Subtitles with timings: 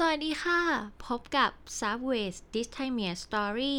[0.00, 0.60] สวัสดีค่ะ
[1.06, 3.76] พบกับ Savage Dysthymia Story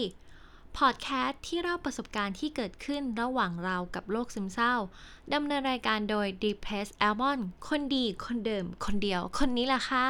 [0.77, 4.75] พอดแคสต์ที่เล่าประสบการณ์ที่เกิดขึ้นระหว่างเรากับโรคซึมเศร้า
[5.33, 10.07] ดำเนินรายการโดย Depressed Almond คนดี คนเดิม คนเดียว คนนี้แหละค่ะ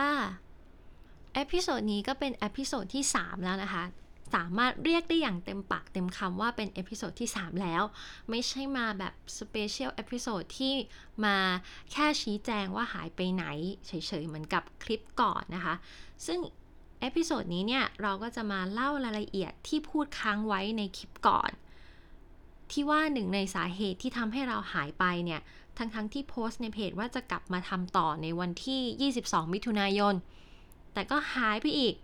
[1.33, 3.83] episode นี้ก็เป็น episode ที่ 3 แล้วนะคะ
[4.35, 7.83] สามารถเรียกได้อย่างเต็มปากเต็มคำว่าเป็น episode ที่ 3 แล้ว
[8.29, 10.73] ไม่ใช่มาแบบ special episode ที่
[11.25, 11.37] มา
[11.91, 13.45] แค่ชี้แจงว่าหายไปไหน
[13.87, 15.75] เฉยๆ เหมือนกับคลิปก่อนนะคะ
[16.25, 16.39] ซึ่ง
[17.01, 21.51] episode นี้เนี่ย เราก็จะมาเล่ารายละเอียดที่พูดค้างไว้ในคลิปก่อน
[22.71, 25.41] ที่ว่าหนึ่งในสาเหตุที่ทำให้เราหายไปเนี่ย
[25.77, 30.15] ทั้งๆ ที่โพสต์ในเพจว่าจะกลับมาทำต่อในวันที่ 22 มิถุนายน
[30.93, 31.95] แต่ก็หายไปอีก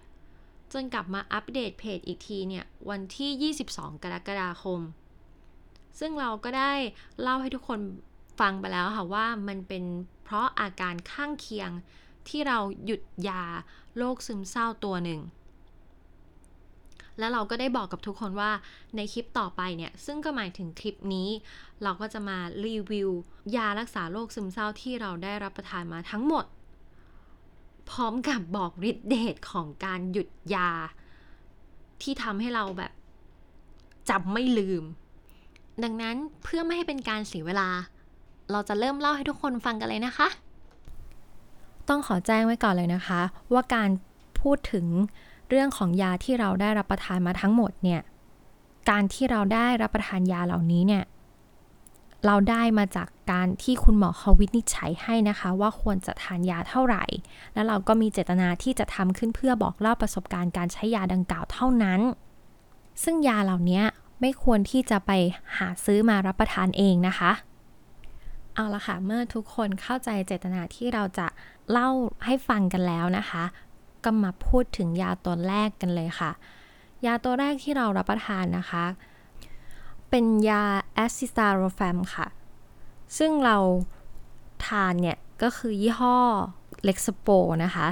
[0.74, 4.80] จนกลับมาอัปเดตเพจอีกทีเนี่ยวันที่ 22 กรกฎาคม
[6.00, 6.74] ซึ่งเราก็ได้
[7.22, 7.80] เล่าให้ทุกคน
[8.40, 9.84] ฟังไปแล้วค่ะว่ามันเป็น
[10.24, 11.72] เพราะอาการข้างเคียง
[12.30, 13.44] ที่เราหยุดยา
[13.98, 15.22] โรคซึมเศร้าตัวหนึ่ง
[17.20, 18.52] แล้วเราก็ได้บอกกับทุกคนว่า
[18.96, 21.30] ในคลิปต่อไปเนี่ย ซึ่งก็หมายถึงคลิปนี้
[21.84, 23.10] เราก็จะมารีวิว
[23.56, 26.46] ยารักษาโรคซึมเศร้าที่เราได้รับประทานมาทั้งหมด
[27.90, 30.70] พร้อมกับบอกฤทธิ์เดชของการหยุดยา
[32.02, 32.92] ที่ทำให้เราแบบ
[34.10, 34.84] จำไม่ลืม
[35.84, 37.70] ดังนั้นเพื่อไม่ให้เป็นการเสียเวลา
[38.52, 40.28] เราจะเริ่มเล่าให้ทุกคนฟังกันเลยนะคะ
[41.90, 43.22] ต้องขอแจ้งไว้ก่อนเลยนะคะ
[43.54, 43.90] ว่าการ
[44.40, 44.86] พูดถึง
[45.50, 48.02] เรื่องของยาที่เราได้รับประทานมาทั้งหมดเนี่ย
[48.90, 51.04] การที่เราได้รับประทานยาเหล่านี้เนี่ย
[52.26, 57.04] เราได้มาจากการที่คุณหมอเขาวินิจฉัยให้นะคะ ว่าควรจะทานยาเท่าไหร่
[57.54, 62.02] แล้วเราก็มีเจตนาที่จะทำขึ้นเพื่อบอกเล่าประสบการณ์การใช้ยาดังกล่าวเท่านั้น
[63.04, 63.82] ซึ่งยาเหล่านี้
[64.22, 65.12] ไม่ควรที่จะไป
[65.58, 67.32] หาซื้อมารับประทานเองนะคะ
[68.56, 71.28] เอาละค่ะ เมื่อทุกคนเข้าใจเจตนาที่เราจะ
[71.72, 71.90] เล่า
[72.26, 73.44] ให้ฟังกันแล้วนะคะ
[74.04, 76.32] ก็มาพูดถึงยาตัวแรกกันเลยค่ะ
[77.06, 78.86] ยาตัวแรกที่เรารับประทานนะคะ
[80.16, 82.28] เป็นยาแอสซิตาโรแฟมค่ะ
[83.18, 83.58] ซึ่งเรา
[84.66, 86.18] ทานเนี่ย ก็คือยี่ห้อ
[86.84, 87.28] เล็กสโป
[87.64, 87.88] นะคะ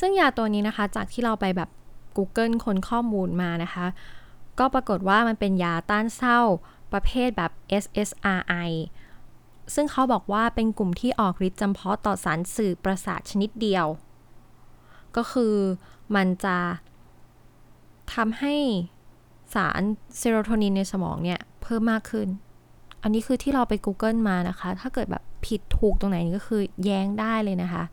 [0.00, 1.70] ซึ่งยาตัวนี้นะคะ จากที่เราไปแบบ
[2.16, 3.86] Google ค้นข้อมูลมานะคะ
[4.58, 6.40] ก็ปรากฏว่ามันเป็นยาต้านเศร้า
[6.92, 7.52] ประเภทแบบ
[7.82, 8.70] SSRI
[9.74, 13.86] ซึ่งเขาบอกว่าเป็นกลุ่มที่ออกฤทธิ์จำเพาะต่อสารสื่อประสาทชนิดเดียว
[15.16, 15.54] ก็คือ
[16.14, 16.58] มันจะ
[18.14, 18.56] ทำให้
[19.54, 19.82] สาร
[20.18, 22.28] เซโรโทนินในสมองเนี่ยเพิ่มมากขึ้น
[23.02, 27.84] อันนี้คือที่เราไป Google มานะคะ ถ้าเกิดแบบผิดถูกตรงไหนนี่ก็คือแย้งได้เลยนะคะ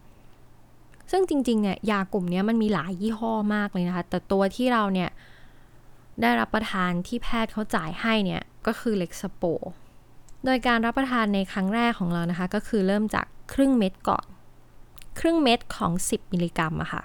[1.11, 5.09] ซึ่งจริงๆเนี่ยยากลุ่มนี้มันมีหลายยี่ห้อมากเลยนะคะ แต่ตัวที่เราเนี่ย
[6.21, 9.43] ได้รับประทานที่แพทย์เขาจ่ายให้เนี่ยก็คือเล็กสโป
[10.45, 14.25] โดยการรับประทานในครั้งแรกของเรานะคะ ก็คือเริ่มจากครึ่งเม็ดก่อน
[15.19, 17.03] ครึ่งเม็ดของ 10 มิลลิกรัมอะค่ะ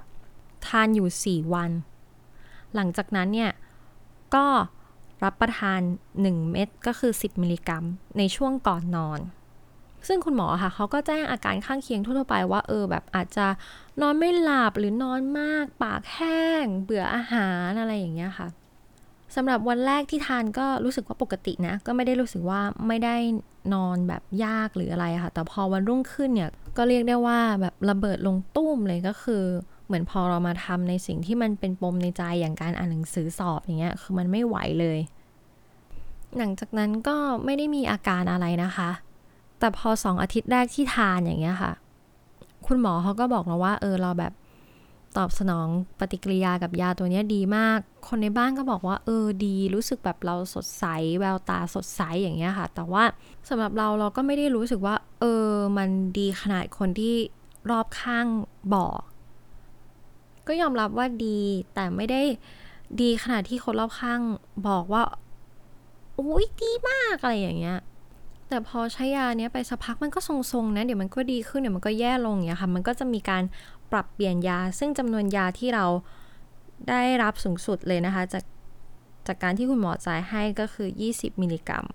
[0.67, 1.71] ทานอยู่ 4 วัน
[2.75, 3.51] หลังจากนั้นเนี่ย
[4.35, 4.47] ก็
[5.25, 5.81] รับประทาน
[6.17, 7.85] 1 เม็ดก็คือ 10 มิลลิกรัม
[8.19, 9.21] ในช่วงก่อนนอน
[10.09, 13.47] ซึ่งคุณหมอค่ะเขาก็แจ้งอาการข้างเคียงทั่วไปว่าเออแบบอาจจะ
[14.01, 18.49] นอนไม่หลับหรือนอนมาก ปากแห้ง เบื่ออาหารอะไรอย่างเงี้ยค่ะ
[19.37, 23.17] สำหรับวันแรกที่ทานก็รู้สึกว่าปกตินะ ก็ไม่ได้รู้สึกว่าไม่ได้
[23.75, 29.45] นอนแบบยากหรืออะไรค่ะ แต่พอวันรุ่งขึ้นเนี่ยก็เรียกได้ว่าแบบระเบิดลงตุ้มเลยก็คือ
[29.91, 34.99] เหมือนพอเรามาทำในสิ่งที่มันเป็นปมในใจอย่างการอ่านหนังสือสอบอย่างเงี้ยคือมันไม่ไหวเลย
[36.37, 38.91] หลังจากนั้นก็ไม่ได้มีอาการอะไรนะคะ
[39.59, 41.73] แต่พอสองอาทิตย์แรกที่ทานอย่างเงี้ยค่ะ
[42.67, 44.33] คุณหมอเขาก็บอกเราว่า เออเราแบบ
[45.17, 45.69] ตอบสนอง
[45.99, 50.85] ปฏิกิริยากับยาตัวนี้ดีมาก คนในบ้านก็บอกว่า เออดี รู้สึกแบบเราสดใส
[51.21, 53.05] แววตาสดใสอย่างเงี้ยค่ะ แต่ว่า
[53.49, 57.15] สำหรับเราเราก็ไม่ได้รู้สึกว่า เออ มันดีขนาดคนที่
[57.71, 58.27] รอบข้าง
[58.75, 59.01] บอก
[60.47, 61.41] ก็ยอมรับว่าดี
[61.75, 62.23] แต่ไม่ได้
[63.01, 64.21] ดีขนาดที่คนรอบข้าง
[64.69, 65.03] บอกว่า
[66.15, 67.79] โอ้ยดีมากอะไรอย่างเงี้ย
[68.49, 73.43] แต่พอใช้ยาเนี้ยไปสักพักมันก็ทรงๆนะ เดี๋ยวมันก็ดีขึ้นเดี๋ยวมันก็แย่ลงอย่างเงี้ยค่ะ มันก็จะมีการ
[73.93, 75.85] ปรับเปลี่ยนยา ซึ่งจำนวนยาที่เรา
[76.89, 78.45] ได้รับสูงสุดเลยนะคะ จาก
[79.27, 81.87] จากการที่คุณหมอจ่ายให้ก็คือ 20 มิลลิกรัม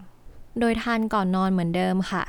[0.60, 2.24] โดยทานก่อนนอนเหมือนเดิมค่ะ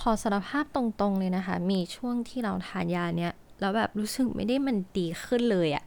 [0.00, 5.84] ขอสารภาพตรงๆเลยนะคะ มีช่วงที่เราทานยาเนี้ย แล้วแบบรู้สึกไม่ได้มันดีขึ้นเลยอะ่ะ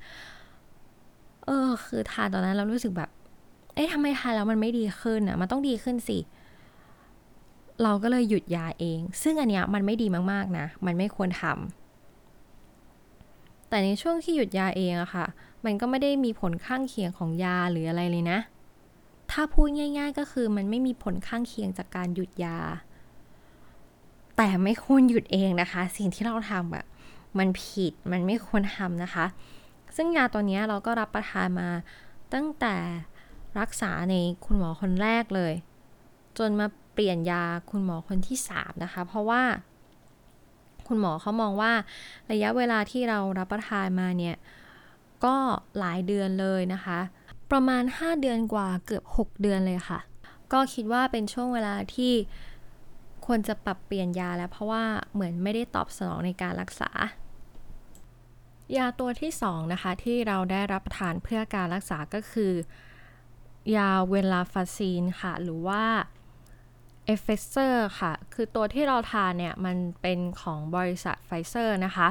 [1.45, 3.09] เออ คือทานตอนนั้นเรารู้สึกแบบ
[3.75, 6.19] เอ๊ะทำไมทานแล้วมันไม่ดีขึ้นอะ่ะ มันต้องดีขึ้นสิ
[7.83, 15.25] เราก็เลยหยุดยาเอง ซึ่งอันเนี้ยมันไม่ดีมากๆนะ มันไม่ควรทำแต่ในช่วงที่หยุดยาเองอะค่ะ
[15.65, 18.39] มันก็ไม่ได้มีผลข้างเคียงของยาหรืออะไรเลยนะ
[19.31, 22.57] ถ้าพูดง่าย ๆ ก็คือมันไม่มีผลข้างเคียงจากการหยุดยา
[24.37, 26.85] แต่ไม่ควรหยุดเองนะคะ สิ่งที่เราทำแบบ
[27.39, 29.25] มันผิดมันไม่ควรทำนะคะ
[29.95, 31.69] ซึ่งยาตัวนี้เราก็รับประทานมา
[32.33, 32.75] ตั้งแต่
[33.59, 35.53] รักษาในคุณหมอคนแรกเลย
[36.37, 39.43] จนมาเปลี่ยนยาคุณหมอคนที่ 3 นะคะ เพราะว่า
[40.87, 41.73] คุณหมอเขามองว่า
[42.31, 44.35] ระยะเวลาที่เรารับประทานมาเนี่ย
[45.25, 45.35] ก็
[45.79, 46.99] หลายเดือนเลยนะคะ
[47.51, 49.99] ประมาณ 5 เดือนกว่าเกือบ 6 เดือนเลยค่ะ
[50.53, 52.13] ก็คิดว่าเป็นช่วงเวลาที่
[53.25, 56.89] ควรจะปรับเปลี่ยนยาแล้วเพราะว่าเหมือนไม่ได้ตอบสนองในการรักษา
[58.75, 62.53] ยาตัวที่2นะคะที่เราได้รับประทานเพื่อการรักษาก็คือ
[63.75, 65.83] ยาเวลาฟาซีนค่ะ หรือว่า
[67.05, 72.07] Effexor ค่ะ คือตัวที่เราทานเนี่ย มันเป็นของบริษัทไฟเซอร์นะคะ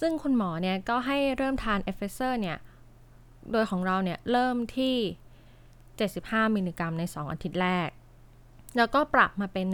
[0.00, 2.56] ซึ่งคุณหมอเนี่ย ก็ให้เริ่มทาน Effexor เนี่ย
[3.52, 4.96] โดยของเราเนี่ย เริ่มที่
[5.76, 7.88] 75 มิลลิกรัมใน 2 อาทิตย์แรก
[8.76, 9.66] แล้วก็ปรับมาเป็น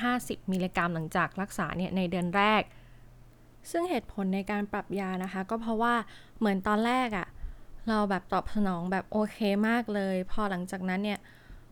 [0.00, 2.62] 150 มิลลิกรัมหลังจากรักษาเนี่ย ในเดือนแรก
[3.70, 5.94] ซึ่งเหตุผลในการปรับยานะคะ ก็เพราะว่า
[6.38, 7.28] เหมือนตอนแรกอะ
[7.88, 9.36] เราแบบตอบสนองแบบโอเค
[9.68, 11.18] มากเลย พอหลังจากนั้นเนี่ย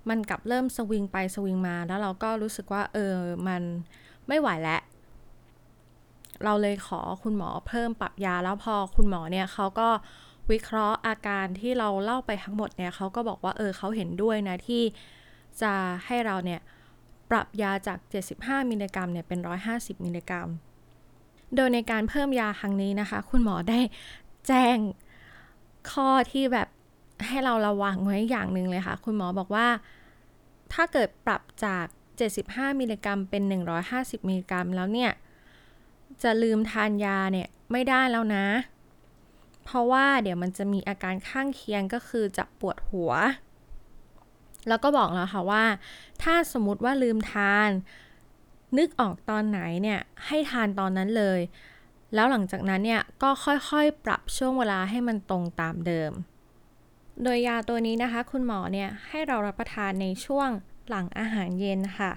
[0.09, 3.15] มันกลับเริ่มสวิงไปสวิงมา แล้วเราก็รู้สึกว่าเออ
[3.49, 3.63] มัน
[4.29, 4.81] ไม่ไหวแล้ว
[6.45, 9.89] เราเลยขอคุณหมอเพิ่มปรับยาแล้วพอคุณหมอเนี่ยเขาก็
[10.51, 14.83] วิเคราะห์อาการที่เราเล่าไปทั้งหมดเนี่ยเขาก็บอกว่าเออเขาเห็นด้วยนะที่
[15.63, 15.73] จะ
[16.07, 16.61] ให้เราเนี่ย
[17.31, 17.99] ปรับยาจาก
[18.35, 19.39] 75 มิลลิกรัมเนี่ยเป็น
[19.73, 20.49] 150 มิลลิกรัม
[21.55, 23.81] โดยในการเพิ่มยาครั้งนี้นะคะ คุณหมอได้
[24.47, 24.79] แจ้ง
[25.91, 26.69] ข้อที่แบบ
[27.27, 29.69] ให้เราระวังไว้อย่างหนึ่งเลยค่ะ คุณหมอบอกว่า
[30.73, 31.87] ถ้าเกิดปรับจาก
[32.33, 33.43] 75 มิลลิกรัมเป็น
[33.87, 35.13] 150 มิลลิกรัมแล้วเนี่ย
[36.23, 38.47] จะลืมทานยาเนี่ยไม่ได้แล้วนะ
[39.65, 43.13] เพราะว่าเดี๋ยวมันจะมีอาการข้างเคียงก็คือจะปวดหัว
[44.69, 45.65] แล้วก็บอกแล้วค่ะว่า
[46.23, 47.71] ถ้าสมมติว่าลืมทาน
[48.77, 51.41] นึกออกตอนไหนเนี่ยให้ทานตอนนั้นเลย
[52.15, 56.13] แล้วหลังจากนั้นเนี่ยก็ค่อยๆ ปรับช่วงเวลาให้มันตรงตามเดิม
[57.23, 60.49] โดยยาตัวนี้นะคะ คุณหมอเนี่ยให้เรารับประทานในช่วง
[60.89, 62.13] หลังอาหารเย็นค่ะ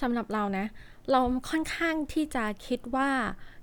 [0.00, 0.66] สำหรับเรานะ
[1.10, 1.20] เรา
[1.50, 3.10] ค่อนข้างที่จะคิดว่า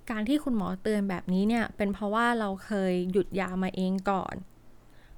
[0.10, 4.36] การที่คุณหมอเตือนแบบนี้เนี่ยเป็นเพราะว่าเราเคยหยุดยามาเองก่อน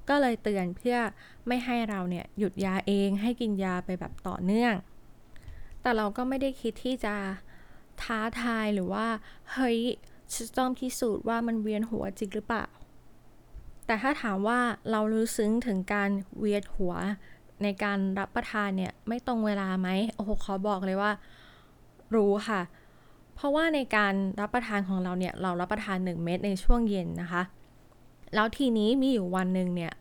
[0.08, 0.98] ก็เลยเตือนเพื่อ
[1.46, 4.74] ไม่ให้เราเนี่ยหยุดยาเองให้กินยาไปแบบต่อเนื่อง
[5.84, 7.14] แต่เราก็ไม่ได้คิดที่จะ
[8.02, 9.06] ท้าทายหรือว่า
[9.52, 9.78] เฮ้ย
[10.34, 12.64] จะต้องพิสูจน์ว่ามันเวียนหัวจริงหรือเปล่า
[13.86, 14.58] แต่ถ้าถามว่า
[14.90, 16.94] เรารู้ซึ้งถึงการเวียนหัว
[17.62, 21.12] ในการรับประทานเนี่ยไม่ตรงเวลาไหมโอ้โหขอบอกเลยว่า
[22.14, 22.60] รู้ค่ะ
[23.34, 27.42] เพราะว่าในการรับประทานของเราเนี่ยเรารับประทาน 1 เม็ดในช่วงเย็นนะคะ
[28.34, 29.92] แล้วทีนี้มีอยู่วันหนึ่งเนี่ย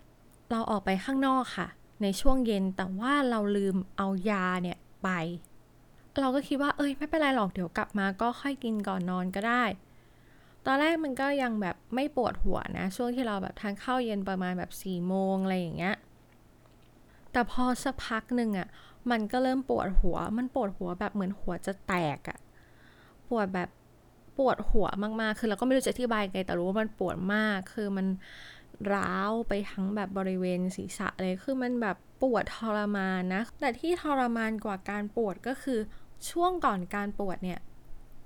[0.52, 1.68] เราออกไปข้างนอกค่ะ
[2.02, 5.10] ในช่วงเย็นแต่ว่าเราลืมเอายาเนี่ยไป
[6.20, 9.64] เราก็คิดว่าเอ้ยไม่เป็นไรหรอกเดี๋ยวกลับมาก็ค่อยกินก่อนนอนก็ได้
[10.66, 15.96] ตอนแรกมันก็ยังแบบไม่ปวดหัวนะ ช่วงที่เราแบบทานข้าวเย็นประมาณแบบสี่โมงอะไรอย่างเงี้ย
[17.32, 18.68] แต่พอสักพักหนึ่งอะ่ะ
[19.12, 22.38] มันก็เริ่มปวดหัว มันปวดหัวแบบเหมือนหัวจะแตกอะ่ะ
[23.30, 23.70] ปวดแบบ
[24.38, 24.88] ปวดหัว
[25.22, 28.08] มาก ๆ คือเราก็ไม่รู้จะอธิบายไง แต่รู้ว่ามันปวดมาก คือมัน
[28.94, 35.80] ร้าวไปทั้งแบบบริเวณศีรษะเลย คือมันแบบปวดทรมานนะ แต่ที่ทรมานกว่าการปวดก็คือ
[36.30, 37.60] ช่วงก่อนการปวดเนี่ย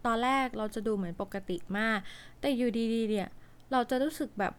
[0.06, 2.00] ตอนแรกเราจะดูเหมือนปกติมาก
[2.40, 3.28] แต่อยู่ดีๆ เนี่ย
[3.72, 4.54] เราจะรู้สึกแบบ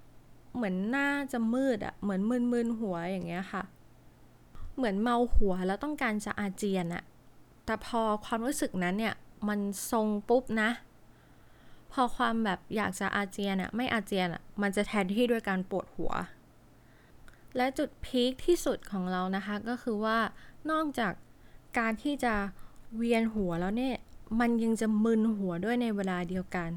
[0.55, 2.21] เหมือนหน้าจะมืดอะเหมือน
[2.53, 3.63] มึนๆหัวอย่างเงี้ยค่ะ
[4.77, 7.05] เหมือนเมาหัวแล้วต้องการจะอาเจียนอะ
[7.67, 9.15] แต่พอความรู้สึกนั้นเนี่ย
[9.49, 9.61] มัน
[9.91, 10.71] ทรงปุ๊บนะ
[11.93, 16.13] พอความแบบอยากจะอาเจียนอะไม่อาเจียนอะมันจะแทนที่ด้วยการปวดหัว
[17.57, 20.19] และจุดพีคที่สุดของเรานะคะก็คือว่า
[20.71, 21.13] นอกจาก
[21.79, 22.35] การที่จะ
[22.97, 23.95] เวียนหัวแล้วเนี่ย
[24.41, 26.71] มันยังจะมึนหัวด้วยในเวลาเดียวกัน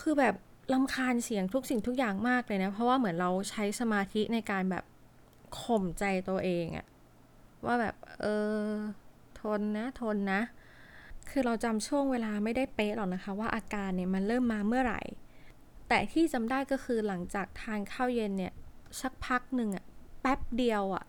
[0.00, 0.34] คือแบบ
[0.72, 4.84] ลำคาญเสียงทุกสิ่งทุกอย่างมากเลยนะ เพราะว่าเหมือนเราใช้สมาธิในการแบบ
[5.60, 6.86] ข่มใจตัวเองอะ
[7.66, 8.26] ว่าแบบ เอ
[8.56, 8.66] อ
[9.40, 10.40] ทนนะ ทนนะ
[11.30, 15.02] คือเราจำช่วงเวลาไม่ได้เป๊ะหรอกนะคะ ว่าอาการเนี่ยมันเริ่มมาเมื่อไหร่
[15.88, 18.52] แต่ที่จำได้ก็คือหลังจากทานข้าวเย็นเนี่ย
[19.00, 19.84] สักพักหนึ่งอะ
[20.20, 21.04] แป๊บเดียวอะ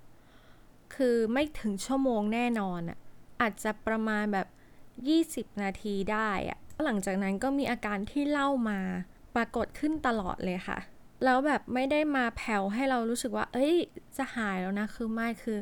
[0.95, 2.97] คือไม่ถึงชั่วโมงแน่นอนอะ
[3.41, 4.47] อาจจะประมาณแบบ
[5.47, 8.79] 20 นาทีได้อะหลังจากนั้นก็มีอาการที่เล่ามา
[9.35, 10.79] ปรากฏขึ้นตลอดเลยค่ะ
[11.23, 13.75] แล้วแบบไม่ได้มาแผ่วให้เรารู้สึกว่า เอ้ย
[14.17, 15.57] จะหายแล้วนะ คือไม่คือ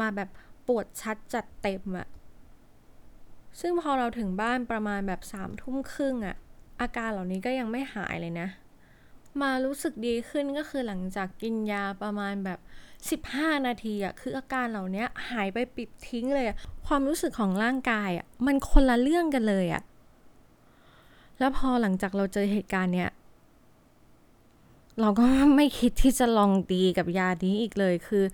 [0.00, 0.28] มาแบบ
[0.66, 2.08] ปวดชัดจัดเต็มอะ
[3.60, 6.36] ซึ่งพอเราถึงบ้านประมาณแบบสามทุ่มครึ่งอะ
[6.80, 8.48] อาการเหล่านี้ก็ยังไม่หายเลยนะ
[9.42, 12.58] มารู้สึกดีขึ้นก็คือหลังจากกินยาประมาณแบบ
[13.06, 16.46] 15 นาทีอะคืออาการเหล่านี้หายไปปิดทิ้งเลย
[16.86, 19.82] ความรู้สึกของร่างกายอะมันคนละเรื่องกันเลยอะ
[21.38, 23.10] แล้วพอหลังจากเราเจอเหตุการณ์เนี้ย
[25.00, 25.24] เราก็
[25.56, 28.24] ไม่คิดที่จะลองดีกับยานี้อีกเลย คือ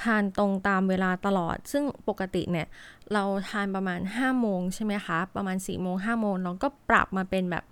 [0.00, 2.66] ทานตรงตามเวลาตลอด ซึ่งปกติเนี่ย
[3.12, 7.64] เราทานประมาณ 5 โมงใช่ไหมคะ ประมาณ 4 โมง 5 โมงเราก็ปรับมาเป็นแบบ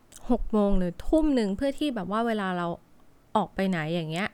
[0.00, 2.66] 6 โมงหรือทุ่มหนึ่งเพื่อที่แบบว่าเวลาเรา
[3.36, 4.28] ออกไปไหนอย่างเงี้ย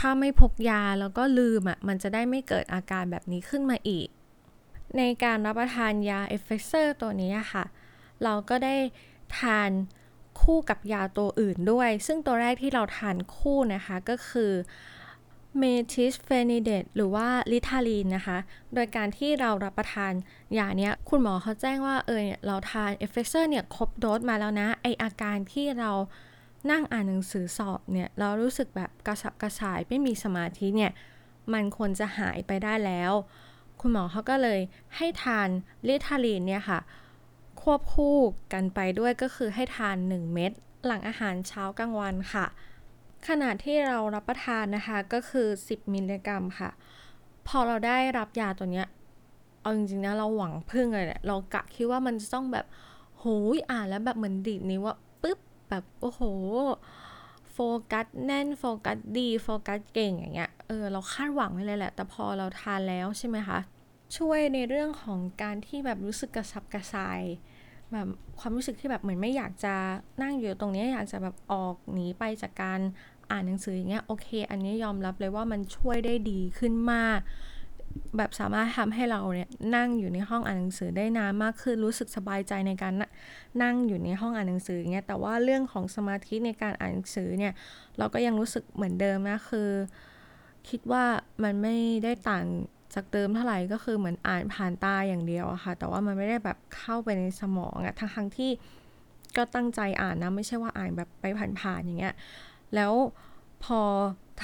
[0.00, 4.08] ถ้าไม่พกยาแล้วก็ลืมอะ่ะมันจะได้ไม่เกิดอาการแบบนี้ขึ้นมาอีก
[4.98, 7.64] ในการรับประทานยา Effexor ตัวนี้ค่ะ
[8.24, 8.76] เราก็ได้
[9.38, 9.70] ทาน
[10.40, 14.52] คู่กับยาตัวอื่นด้วย ซึ่งตัวแรกที่เราทานคู่นะคะก็คือ
[15.58, 18.38] methylphenidate หรือว่า Ritalin นะคะ
[18.74, 20.12] โดยการที่เรารับประทาน
[20.58, 25.90] ยาเนี้ย คุณหมอเขาแจ้งว่าเออเราทาน Effexor เนี่ยครบโดสมาแล้วนะ ไอ้อาการที่เรา
[26.70, 30.92] นั่งอ่านหนังสือสอบเนี่ยเรารู้สึกแบบกระสับกระส่ายไม่มีสมาธิเนี่ย
[31.52, 33.12] มันควรจะหายไปได้แล้ว
[33.80, 34.60] คุณหมอเขาก็เลย
[34.96, 35.48] ให้ทาน
[35.86, 36.80] Ritalin เนี่ยค่ะ
[37.62, 38.16] ควบคู่
[38.52, 40.52] กันไปด้วยก็คือให้ทาน 1 เม็ด
[40.86, 42.46] หลังอาหารเช้ากลางวันค่ะ
[43.28, 46.70] ขนาดที่เรารับประทานนะคะก็คือ 10 มิลลิกรัมค่ะ
[47.48, 48.86] พอเราได้รับยาตัวเนี้ย
[49.60, 52.66] เอาจริงๆนะเราหวังพึ่งเลยแหละเรากะคิดว่ามันจะต้องแบบ
[53.18, 53.24] โห
[53.56, 54.96] ยอ่านแล้วแบบเหมือนดีดนิ้วว่า
[55.70, 56.20] แบบโอ้โห
[57.52, 57.58] โฟ
[57.92, 63.58] กัสแน่นโฟกัสดีโฟกัสเก่งอย่างเงี้ยเออเราคาดหวังไว้เลยแหละ แต่พอเราทานแล้วใช่ไหมคะ
[64.16, 67.22] ช่วยในเรื่องของการที่แบบรู้สึกกระสับกระส่าย
[67.92, 68.06] แบบ
[68.38, 69.74] ความรู้สึกที่แบบเหมือนไม่อยากจะ
[70.22, 72.80] นั่งอยู่ตรงนี้อยากจะแบบออกหนีไปจากการ
[73.30, 77.20] อ่านหนังสืออย่างเงี้ยโอเค อันนี้ยอมรับเลยว่ามันช่วยได้ดีขึ้นมาก
[78.16, 82.92] แบบสามารถทำให้เราเนี่ยนั่งอยู่ในห้องอ่านหนังสือได้นานมากขึ้นรู้สึกสบายใจในการ
[83.62, 87.52] นั่งอยู่ในห้องอ่านหนังสืออย่างเงี้ยแต่ว่าเรื่องของสมาธิในการอ่านหนังสือเนี่ย
[87.98, 89.70] เราก็ยังรู้สึกเหมือนเดิมนะคือ
[90.68, 91.04] คิดว่า
[91.42, 92.46] มันไม่ได้ต่าง
[92.94, 98.50] จากเดิมเท่าไหร่ก็คือเหมือนอ่านผ่านตาอย่างเดียวอะค่ะแต่ว่ามันไม่ได้แบบเข้าไปในสมองอะทั้งทั้งที่
[99.36, 101.24] ก็ตั้งใจอ่านนะไม่ใช่ว่าอ่านแบบไป
[101.60, 102.14] ผ่านๆอย่างเงี้ย
[102.74, 102.92] แล้ว
[103.64, 103.80] พอ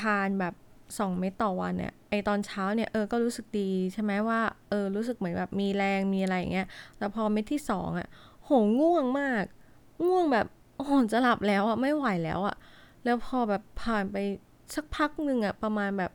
[0.00, 0.54] ทานแบบ
[0.98, 6.66] สองเม็ดต่อวันเนี่ยไอตอนเช้าเนี่ยเออก็รู้สึกดีใช่ไหมว่าเออรู้สึกเหมือนแบบมีแรงมีอะไรอย่างเงี้ย
[6.98, 8.08] แต่พอเม็ดที่สองอะ
[8.44, 8.50] โห
[8.80, 9.44] ง่วงมาก
[10.06, 12.56] ง่วงแบบโอ้จะหลับแล้วอะไม่ไหวแล้วอะ
[13.04, 14.16] แล้วพอแบบผ่านไป
[14.74, 16.12] สักพักหนึ่งอะประมาณแบบ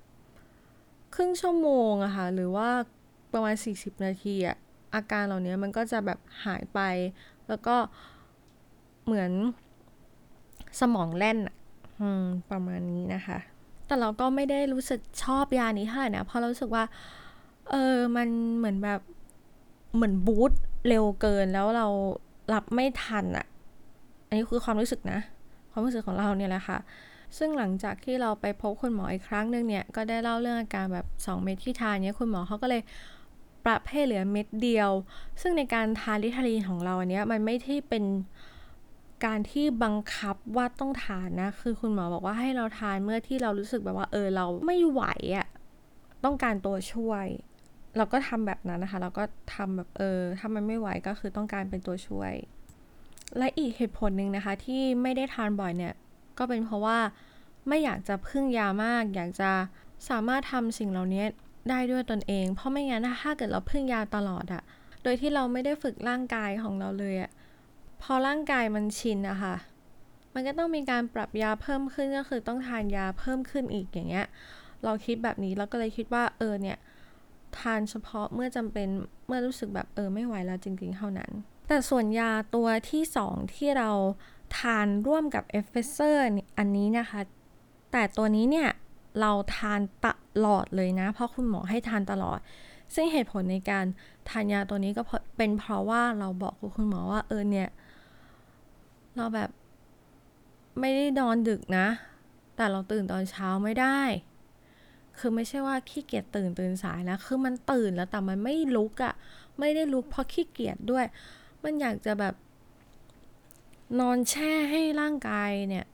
[1.16, 2.70] ครึ่งชั่วโมงอะค่ะหรือว่า
[3.34, 4.58] ประมาณ 40 นาทีอะ
[4.96, 6.80] อาการเหล่านี้มันก็จะแบบหายไป
[7.48, 7.76] แล้วก็
[9.06, 9.32] เหมือน
[10.80, 11.38] สมองแล่น
[12.02, 13.40] อืมประมาณนี้นะคะ
[13.92, 16.84] แต่เราก็ไม่ได้รู้สึกชอบยานี้เท่าไหร่นะเพราะเราสึกว่า
[17.70, 19.02] เออมันเหมือนแบบ
[19.96, 20.52] เหมือนบูต
[20.88, 21.88] เร็วเกินแล้วเรา
[22.54, 23.46] รับไม่ทันอะ
[24.28, 25.20] อันนี้คือความรู้สึกนะ
[25.72, 26.78] ความรู้สึกของเราเนี่ยแหละค่ะ
[27.38, 32.82] ซึ่งหลังจากที่เราไปพบคุณหมออีกครั้งหนึ่งเนี่ย ก็ได้เล่าเรื่องอาการแบบ 2 เม็ดที่ทานเนี่ยคุณหมอเขาก็เลย
[33.66, 34.92] ปรับให้เหลือเม็ดเดียว
[35.42, 38.04] ซึ่งในการทานลิทาลีนของเราอันเนี้ยมันไม่ที่เป็น
[39.26, 45.04] การที่บังคับว่าต้องทานนะ คือคุณหมอบอกว่าให้เราทานเมื่อที่เรารู้สึกแบบว่าเออเราไม่ไหว
[45.36, 45.48] อะ่ะ
[46.24, 47.26] ต้องการตัวช่วย
[47.98, 49.24] เราก็ทำแบบนั้นนะคะ เราก็
[49.56, 52.34] ทำแบบเออถ้ามันไม่ไหวก็คือต้องการเป็นตัวช่วย
[53.38, 55.94] และอีกเหตุผลหนึ่งนะคะ ที่ไม่ได้ทานบ่อยเนี่ย
[56.38, 56.98] ก็เป็นเพราะว่า
[57.68, 59.52] ไม่อยากจะพึ่งยามาก อยากจะ
[60.10, 61.24] สามารถทำสิ่งเหล่านี้
[61.70, 64.64] ได้ด้วยตนเอง เพราะไม่งั้นถ้าเกิดเราพึ่งยาตลอดอะ
[65.04, 67.32] โดยที่เราไม่ได้ฝึกร่างกายของเราเลยอะ
[68.02, 69.56] พอร่างกายมันชินอะคะ
[70.34, 74.26] มันก็ต้องมีการปรับยาเพิ่มขึ้นก็คือต้องทานยาเพิ่มขึ้นอีกอย่างเงี้ย
[74.84, 76.78] เราคิดแบบนี้เราก็เลยคิดว่าเออเนี่ย
[77.58, 78.88] ทานเฉพาะเมื่อจำเป็น
[79.28, 81.32] เมื่อรู้สึกแบบเออไม่ไหวแล้วจริงๆเท่านั้น
[81.68, 83.92] แต่ส่วนยาตัวที่ 2 ที่เรา
[84.58, 86.22] ทานร่วมกับ Effexor
[86.58, 87.20] อันนี้นะคะ
[87.92, 88.70] แต่ตัวนี้เนี่ย
[89.22, 90.08] เราทานต
[90.46, 92.40] ลอดเลยนะ เพราะคุณหมอให้ทานตลอด
[92.96, 93.86] ซึ่งเหตุผลในการ
[94.30, 95.04] ทานยาตัวนี้ก็
[95.38, 97.70] เป็นเพราะว่าเราบอกคุณหมอว่าเออเนี่ย
[99.16, 99.50] เราแบบ
[100.80, 101.88] ไม่ได้นอนดึกนะ
[102.56, 104.02] แต่เราตื่นตอนเช้าไม่ได้
[105.18, 109.14] คือไม่ใช่ว่าขี้เกียจตื่นตื่นสายนะ คือมันตื่นแล้วแต่มันไม่ลุกอะ่ะ
[109.60, 111.06] ไม่ได้ลุกเพราะขี้เกียจด้วย
[111.64, 112.36] มันอยากจะแบบ
[114.00, 115.86] นอนแช่ให้ร่างกายเนี่ย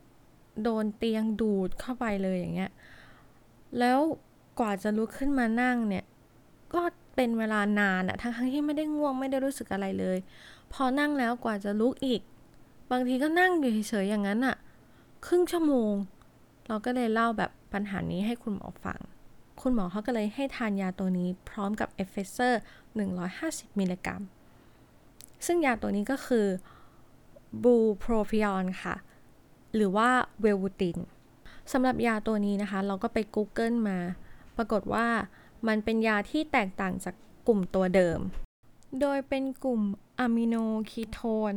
[0.64, 2.72] โดนเตียงดูดเข้าไปเลยอย่างเงี้ย
[3.80, 4.00] แล้ว
[4.60, 6.06] กว่าจะลุกขึ้นมานั่งเนี่ย
[6.74, 6.82] ก็
[7.16, 10.18] เป็นเวลานานอะทั้งที่ไม่ได้ง่วงไม่ได้รู้สึกอะไรเลย
[10.74, 12.22] พอนั่งแล้วกว่าจะลุกอีก
[12.92, 14.56] บางทีก็นั่งอยู่เฉยๆอย่างนั้นอะ
[15.26, 15.94] ครึ่งชั่วโมง
[16.68, 19.00] เราก็เลยเล่าแบบปัญหานี้ให้คุณหมอฟัง
[19.62, 22.62] คุณหมอเขาก็เลยให้ทานยาตัวนี้พร้อมกับ Effexor
[23.20, 24.22] 150 มิลลิกรัม
[25.46, 26.48] ซึ่งยาตัวนี้ก็คือ
[27.64, 28.96] bupropion ค่ะ
[29.76, 30.10] หรือว่า
[30.42, 30.98] Wellbutrin
[31.72, 33.98] สำหรับยาตัวนี้นะคะ เราก็ไป Google มา
[34.58, 35.08] ปรากฏว่า
[35.68, 37.16] มันเป็นยาที่แตกต่างจาก
[37.48, 38.20] กลุ่มตัวเดิม
[39.02, 39.82] โดยเป็นกลุ่ม
[40.20, 41.54] aminoketone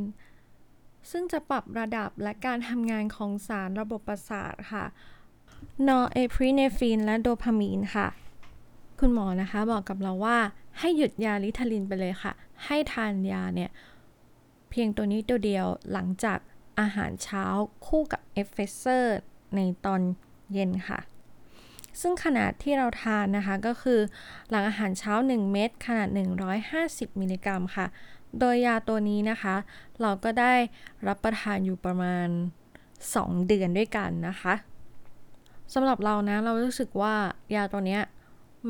[1.11, 4.85] ซึ่งจะปรับระดับและการทำงานของสารระบบประสาทค่ะ
[5.87, 8.09] norepinephrine และโดพามีนค่ะ
[9.01, 10.39] คุณหมอนะคะบอกกับเราว่า
[10.79, 12.33] ให้หยุดยา Ritalin ไปเลยค่ะ
[12.65, 13.71] ให้ทานยาเนี่ย
[14.71, 16.39] เพียงตัวนี้ตัวเดียวหลังจาก
[16.81, 17.45] อาหารเช้า
[17.87, 19.17] คู่กับ Effexor
[19.57, 20.01] ในตอน
[20.53, 21.01] เย็นค่ะ
[22.01, 24.01] ซึ่งขนาดที่เราทานนะคะก็คือ
[24.51, 26.09] หลังอาหารเช้า 1 เม็ดขนาด
[26.65, 27.87] 150 มิลลิกรัมค่ะ
[28.39, 29.57] โดยยาตัวนี้นะคะ
[30.03, 30.55] เราก็ได้
[31.09, 32.29] รับประทานอยู่ประมาณ
[32.89, 34.55] 2 เดือนด้วยกันนะคะ
[35.75, 37.15] สำหรับเรานะเรารู้สึกว่า
[37.55, 38.03] ยาตัวเนี้ย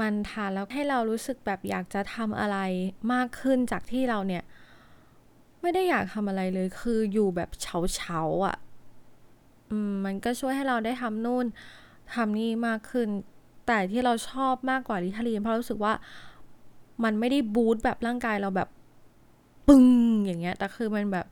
[0.00, 2.58] มันทานแล้วให้เรารู้สึกแบบอยากจะทำอะไร
[3.12, 4.44] มากขึ้นจากที่เราเนี่ย
[5.60, 8.56] ไม่ได้อยากทำอะไรเลยคืออยู่แบบเฉาเฉาอะ่ะ
[9.90, 11.46] มมันก็ช่วยให้เราได้ทำนู่น
[12.14, 13.08] ทำนี่มากขึ้น
[13.66, 15.94] แต่ที่เราชอบมากกว่าลิทาลีนเพราะรู้สึกว่า
[17.04, 18.68] มันไม่ได้บูตแบบร่างกายเราแบบ
[19.68, 19.84] ปึ้ง
[20.26, 21.26] อย่างเงี้ยแต่คือมันแบบ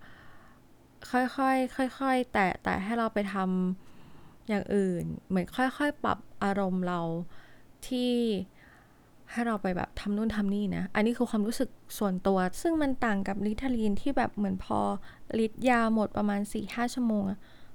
[1.10, 7.00] ค่อยๆค่อยๆแต่แต่ให้เราไปทำอย่างอื่น เหมือนค่อยๆ ปรับอารมณ์เรา
[7.86, 8.12] ที่
[9.32, 11.68] ให้เราไปแบบทำนู่นทำนี่นะ อันนี้คือความรู้สึก
[11.98, 14.78] ส่วนตัว ซึ่งมันต่างกับลิทาลีนที่แบบเหมือนพอ
[15.38, 17.22] ฤทธิ์ยาหมดประมาณ 4-5 ชั่วโมง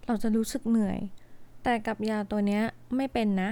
[0.08, 1.00] เราจะรู้สึกเหนื่อย
[1.64, 2.64] แต่กับยาตัวเนี้ย
[2.96, 3.52] ไม่เป็นนะ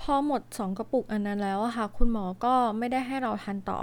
[0.00, 3.80] พอหมด 2 กระปุกอันนั้นแล้วอะค่ะ คุณหมอก็ไม่ได้ให้เราทานต่อ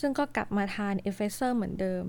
[0.00, 2.04] ซึ่งก็กลับมาทาน Effexor เหมือนเดิม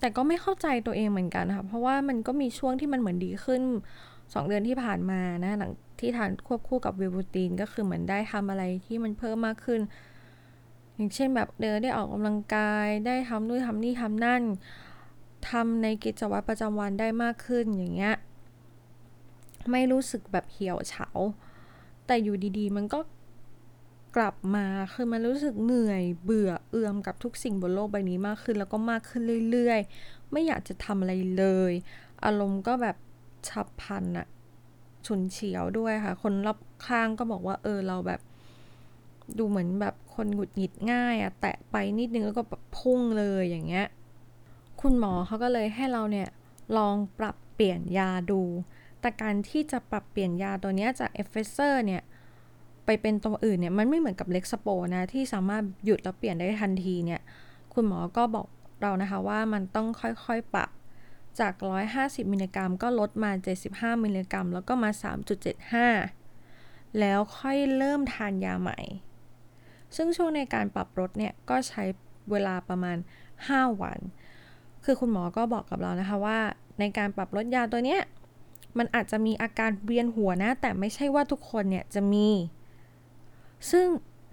[0.00, 3.62] แต่ก็ไม่เข้าใจตัวเองเหมือนกันค่ะเพราะว่ามันก็มีช่วงที่มันเหมือนดีขึ้น
[4.08, 9.80] 2 เดือนที่ผ่านมานะหลังที่ทานควบคู่กับวิบูตีนก็คือเหมือนได้ทำอะไรที่มันเพิ่มมากขึ้น
[10.94, 14.42] อย่างเช่นแบบเดินได้ออกกำลังกายได้ทำนู่นทำนี่ทำนั่น
[15.50, 18.14] ทำในกิจวัตรประจำวันได้มากขึ้นอย่างเงี้ย
[19.70, 21.08] ไม่รู้สึกแบบเหี่ยวเฉา
[22.06, 22.98] แต่อยู่ดีๆ มันก็
[24.16, 31.72] กลับมาคือมันรู้สึกเหนื่อยเบื่อเอื่อมกับทุกสิ่งบนโลกใบนี้มากขึ้น แล้วก็มากขึ้นเรื่อยๆ ไม่อยากจะทำอะไรเลย
[32.24, 32.96] อารมณ์ก็แบบ
[33.48, 34.26] ฉับพลันอะ
[35.06, 38.20] ฉุนเฉียวด้วยค่ะ คนรอบข้างก็บอกว่า เออเราแบบ
[39.38, 43.86] ดูเหมือนแบบคนหงุดหงิดง่ายอะแตะไปนิดนึงแล้วก็แบบพุ่งเลยอย่างเงี้ย
[44.80, 46.28] คุณหมอเขาก็เลยให้เราเนี่ย
[46.76, 48.42] ลองปรับเปลี่ยนยาดู
[49.00, 52.02] แต่การที่จะปรับเปลี่ยนยาตัวนี้จาก Effexor เนี่ย
[52.86, 57.20] ไปเป็นตัวอื่นเนี่ยมันไม่เหมือนกับ Lexapro นะที่สามารถหยุดแล้วเปลี่ยนได้ทันทีเนี่ย
[57.74, 58.46] คุณหมอก็บอก
[58.82, 60.70] เรานะคะว่ามันต้องค่อยๆปรับ
[61.40, 61.52] จาก
[61.92, 63.30] 150 มิลลิกรัมก็ลดมา
[63.68, 64.90] 75 มิลลิกรัม แล้วก็มา
[66.14, 68.78] 3.75 แล้วค่อยเริ่มทานยาใหม่
[69.96, 71.82] ซึ่งช่วงในการปรับลดเนี่ยก็ใช้
[72.30, 72.96] เวลาประมาณ
[73.38, 73.98] 5 วัน
[74.84, 76.38] คือคุณหมอก็บอกกับเรานะคะว่า
[76.78, 78.00] ในการปรับลดยาตัวเนี้ย
[78.78, 82.28] มันอาจจะมีอาการเวียนหัวนะ แต่ไม่ใช่ว่าทุกคนเนี่ยจะมี
[83.70, 83.86] ซึ่ง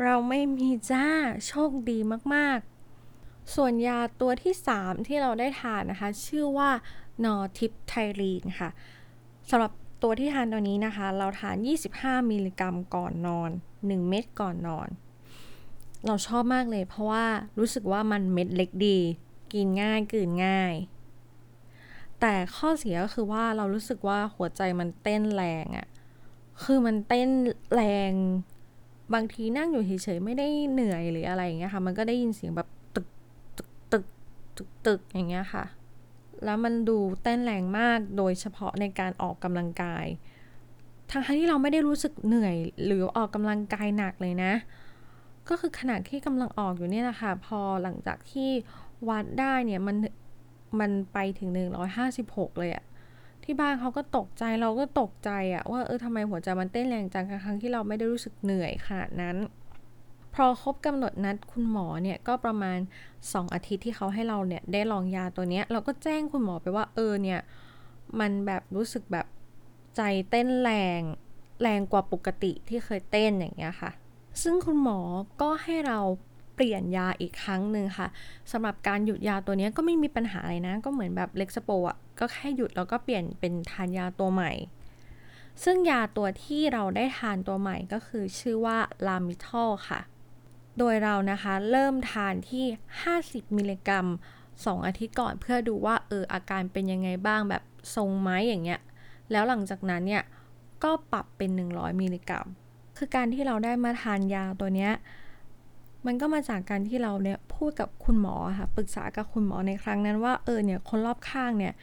[0.04, 1.08] เราไม่มีจ้า
[1.48, 1.98] โชคดี
[2.36, 6.70] มากๆ ส่วนยาตัวที่ 3 ที่เราได้ทานนะคะ ชื่อว่า
[7.26, 8.70] นอทิปไทรีนค่ะ
[9.50, 9.72] สำหรับ
[10.04, 11.56] ตัวที่ทานตัวนี้นะคะ เราทาน
[11.92, 14.90] 25 มิลลิกรัมก่อนนอน 1 เม็ดก่อนนอน
[16.06, 17.26] เราชอบมากเลยเพราะว่า
[17.60, 18.98] รู้สึกว่ามันเม็ดเล็กดี
[19.54, 20.74] กินง่ายกืนง่าย
[22.20, 25.88] แต่ข้อเสียก็คือว่าเรารู้สึกว่าหัวใจมันเต้นแรงอะ
[26.64, 27.30] คือมันเต้น
[27.74, 28.12] แรง
[29.14, 33.08] บางทีนั่งอยู่เฉยๆไม่ได้เหนื่อยหรืออะไรอย่างเงี้ยค่ะ มันก็ได้ยินเสียงแบบตึก
[33.58, 34.06] ตึกตึก
[34.58, 35.66] ตึกตึกอย่างเงี้ยค่ะ
[36.46, 40.06] แล้วมันดูเต้นแรงมากโดยเฉพาะในการออกกำลังกาย
[41.12, 44.54] ทั้งที่เราไม่ได้รู้สึกเหนื่อยหรือออกกำลังกายหนักเลยนะ
[45.50, 48.50] ก็คือขณะที่กำลังออกอยู่เนี่ยนะคะพอหลังจากที่
[49.10, 49.96] วัดได้เนี่ยมัน
[50.80, 51.50] มันไปถึง
[52.06, 52.84] 156 เลยอะ
[53.44, 59.38] ที่บ้านเขาก็ตกใจเราก็ตกใจอะว่าเออทำไมหัวใจมันเต้นแรงจังครั้งที่เราไม่ได้รู้สึกเหนื่อยขนาดนั้น
[60.34, 62.78] พอครบกำหนดนัดคุณหมอเนี่ยก็ประมาณ
[63.16, 67.40] 2 อาทิตย์ที่เขาให้เราเนี่ยได้ลองยาตัวเนี้ยเราก็แจ้งคุณหมอไปว่าเออเนี่ย
[68.20, 69.26] มันแบบรู้สึกแบบ
[69.96, 71.02] ใจเต้นแรง
[71.62, 73.92] แรงกว่าปกติที่เคยเต้นอย่างเงี้ยค่ะ
[74.42, 75.00] ซึ่งคุณหมอ
[75.42, 76.00] ก็ให้เรา
[76.60, 78.08] ปลี่ยนยาอีกครั้งหนึ่งค่ะ
[78.52, 84.52] สำหรับการหยุดยาตัวนี้ก็ไม่มีปัญหาอะไรนะ ก็เหมือนแบบเล็กสโปอะก็แค่หยุดแล้วก็เปลี่ยนเป็นทานยาตัวใหม่
[85.64, 90.00] ซึ่งยาตัวที่เราได้ทานตัวใหม่ก็คือชื่อว่าลามิทอลค่ะ
[90.78, 92.66] โดยเรานะคะเริ่มทานที่
[93.10, 94.08] 50 มิลลิกรัม
[94.48, 97.64] 2 อาทิตย์ก่อนเพื่อดูว่าเอออาการเป็นยังไงบ้างแบบ
[97.96, 98.80] ทรงไม้อย่างเงี้ย
[99.32, 100.24] แล้วหลังจากนั้นเนี่ย
[100.84, 102.46] ก็ปรับเป็น 100 มิลลิกรัม
[102.98, 104.92] คือการที่เราได้มาทานยาตัวเนี้ย
[106.06, 111.74] มันก็มาจากการที่เราเนี่ยพูดกับคุณหมอค่ะปรึกษากับคุณหมอในครั้งนั้นว่าเออเนี่ยคนรอบข้างเนี่ย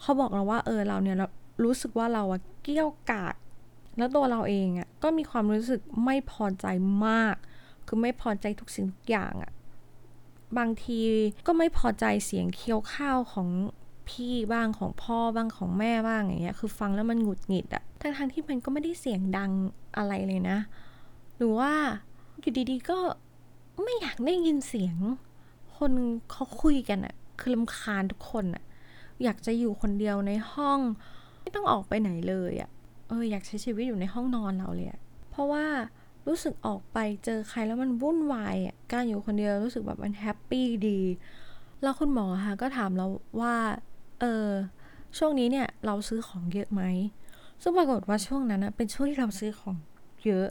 [0.00, 1.16] เขาบอกเราว่าเออเราเนี่ย
[1.64, 3.34] รู้สึกว่าเราอะเกี้ยวกาด
[3.98, 6.66] แล้วตัวเราเองอะก็มีความรู้สึกไม่พอใจ
[7.06, 7.36] มาก
[7.86, 9.52] คือไม่พอใจทุกสิ่งทุกอย่างอะ
[10.58, 11.00] บางที
[11.46, 13.48] ก็ไม่พอใจเสียงเคี้ยวข้าวของ
[14.08, 19.50] พี่บ้างของพ่อบ้างของแม่บ้างอย่างเงี้ยคือฟังแล้วมันหงุดหงิดอะทั้งทงที่มันก็ไม่ได้เสียงดัง
[19.96, 20.58] อะไรเลยนะ
[21.36, 21.72] หรือว่า
[22.40, 22.98] อยู่ดีๆก็
[23.84, 24.96] ไม่อยากได้ยินเสียง
[25.76, 25.92] คน
[26.30, 28.64] เขาคุยกันอะคือลำคาญทุกคนอะ
[29.22, 30.80] อยากจะอยู่คนเดียวในห้อง
[31.40, 32.70] ไม่ต้องออกไปไหนเลยอะ
[33.08, 35.64] เอออยากใช้ชีวิตอยู่ในห้องนอนเราเลยอะเพราะว่า
[36.26, 41.00] รู้สึกออกไปเจอใครแล้วมันวุ่นวายอะการอยู่คนเดียวรู้สึกแบบมันแฮปปี้ดี
[41.82, 43.06] แล้วคุณหมอคะก็ถามเรา
[43.40, 43.54] ว่า
[44.20, 44.46] เออ
[45.18, 46.82] ช่วงนี้เนี่ยเราซื้อของเยอะไหม
[47.62, 49.76] ซึ่งปรากฏว่าช่วงนั้นนะเป็นช่วงที่เราซื้อของ
[50.24, 50.46] เยอะ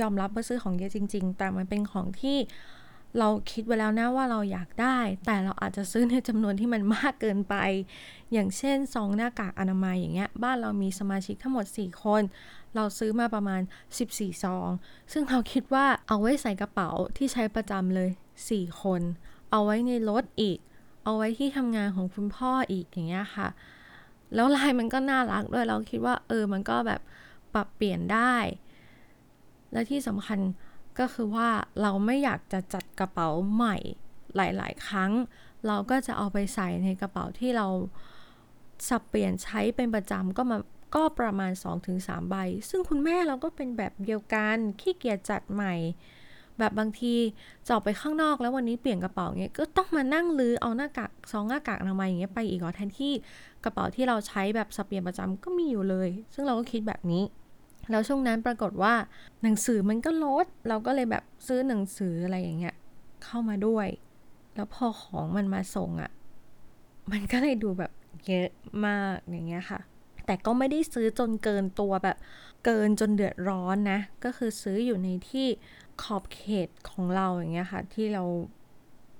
[0.00, 2.38] ยอมรับว่าซื้อของเยอะจริง ๆ แต่มันเป็นของที่
[3.18, 7.54] เราคิดไว้แล้วนะว่าเราอยากได้ แต่เราอาจจะซื้อในจำนวนที่มันมากเกินไป
[8.32, 12.22] อย่างเช่นซองหน้ากากอนามัยอย่างเงี้ย บ้านเรามีสมาชิกทั้งหมด 4 คน
[12.74, 13.60] เราซื้อมาประมาณ
[14.02, 14.68] 14 ซอง
[15.12, 18.10] ซึ่งเราคิดว่าเอาไว้ใส่กระเป๋าที่ใช้ประจำเลย
[18.46, 19.02] 4 คน
[19.50, 20.58] เอาไว้ในรถอีก
[21.04, 23.48] เอาไว้ที่ทำงานของคุณพ่ออีกอย่างเงี้ยค่ะ
[24.34, 27.00] แล้วลายมันก็น่ารักด้วย เราคิดว่าเออ มันก็แบบ
[27.54, 28.34] ปรับเปลี่ยนได้
[29.72, 30.38] และที่สำคัญ
[30.98, 31.48] ก็คือว่า
[31.82, 33.76] เราไม่อยากจะจัดกระเป๋าใหม่
[34.36, 35.12] หลาย ๆ ครั้ง
[35.66, 37.66] เราก็จะเอาไปใส่ในกระเป๋าที่เรา
[38.88, 40.58] สับเปลี่ยนใช้เป็นประจำก็มา
[40.94, 41.52] ก็ประมาณ
[41.90, 42.36] 2-3 ใบ
[42.68, 45.74] ซึ่งคุณแม่เราก็เป็นแบบเดียวกัน ขี้เกียจจัดใหม่
[46.58, 47.14] แบบบางที
[47.66, 53.12] จะออกไปข้างนอกแล้ววันนี้เปลี่ยนกระเป๋าเงี้ย ก็ต้องมานั่งลื้อเอาหน้ากากซองหน้ากากอนามัยอย่างเงี้ยไปอีกเหรอแทนที่
[53.64, 57.22] กระเป๋าที่เราใช้แบบสับเปลี่ยนประจำก็มีอยู่เลย ซึ่งเราก็คิดแบบนี้
[57.90, 58.94] แล้วช่วงนั้นปรากฏว่า
[59.42, 62.76] หนังสือมันก็ลด เราก็เลยแบบซื้อหนังสืออะไรอย่างเงี้ย
[63.24, 63.88] เข้ามาด้วย
[64.54, 66.10] แล้วพอของมันมาส่งอะ่ะ
[67.12, 67.92] มันก็เลยดูแบบ
[68.26, 68.48] เยอะ
[68.86, 69.80] มากอย่างเงี้ยค่ะ
[70.26, 72.16] แต่ก็ไม่ได้ซื้อจนเกินตัวแบบ
[72.64, 75.46] เกินจนเดือดร้อนนะ ก็คือซื้ออยู่ในที่
[76.02, 78.24] ขอบเขตของเราอย่างเงี้ยค่ะ ที่เรา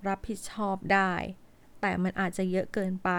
[0.09, 1.13] รับผิดชอบได้
[1.81, 3.11] แต่มันอาจจะเยอะเกินไป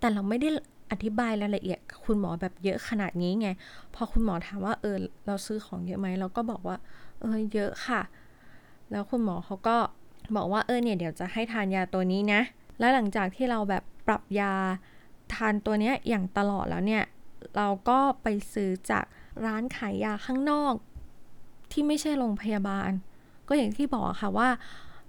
[0.00, 0.48] แต่เราไม่ได้
[0.90, 3.48] อธิบายรายละเอียดคุณหมอแบบเยอะขนาดนี้ไง
[3.94, 4.96] พอคุณหมอถามว่าเออ
[5.26, 6.76] เราซื้อของเยอะไหมเราก็บอกว่า
[7.20, 8.02] เออเยอะค่ะ
[8.90, 9.76] แล้วคุณหมอเขาก็
[10.36, 12.40] บอกว่าเออเนี่ยเดี๋ยวจะให้ทานยาตัวนี้นะ
[12.78, 14.54] แล้วหลังจากที่เราแบบปรับยา
[15.34, 17.04] ทานตัวเนี้ยอย่างตลอดแล้วเนี่ย
[17.56, 19.04] เราก็ไปซื้อจาก
[19.46, 20.74] ร้านขายยาข้างนอก
[21.72, 22.90] ที่ไม่ใช่โรงพยาบาล
[23.48, 24.48] ก็อย่างที่บอกค่ะว่า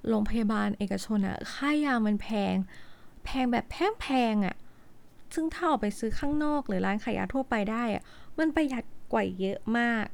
[0.09, 2.55] โรงพยาบาลเอกชนอะค่ายามันแพง
[3.25, 3.65] แพงแบบ
[4.01, 4.55] แพงๆอะ
[5.33, 8.03] ซึ่งถ้าออกไปซื้อข้างนอกหรือร้านขายยาทั่วไปได้อะ
[8.37, 10.05] มันประหยัดกว่าเยอะมาก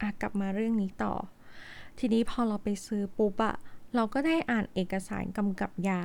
[0.00, 1.14] อะกลับมาเรื่องนี้ต่อ
[1.98, 3.56] ทีนี้พอเราไปซื้อปุ๊บอะ
[3.94, 6.02] เราก็ได้อ่านเอกสารกำกับยา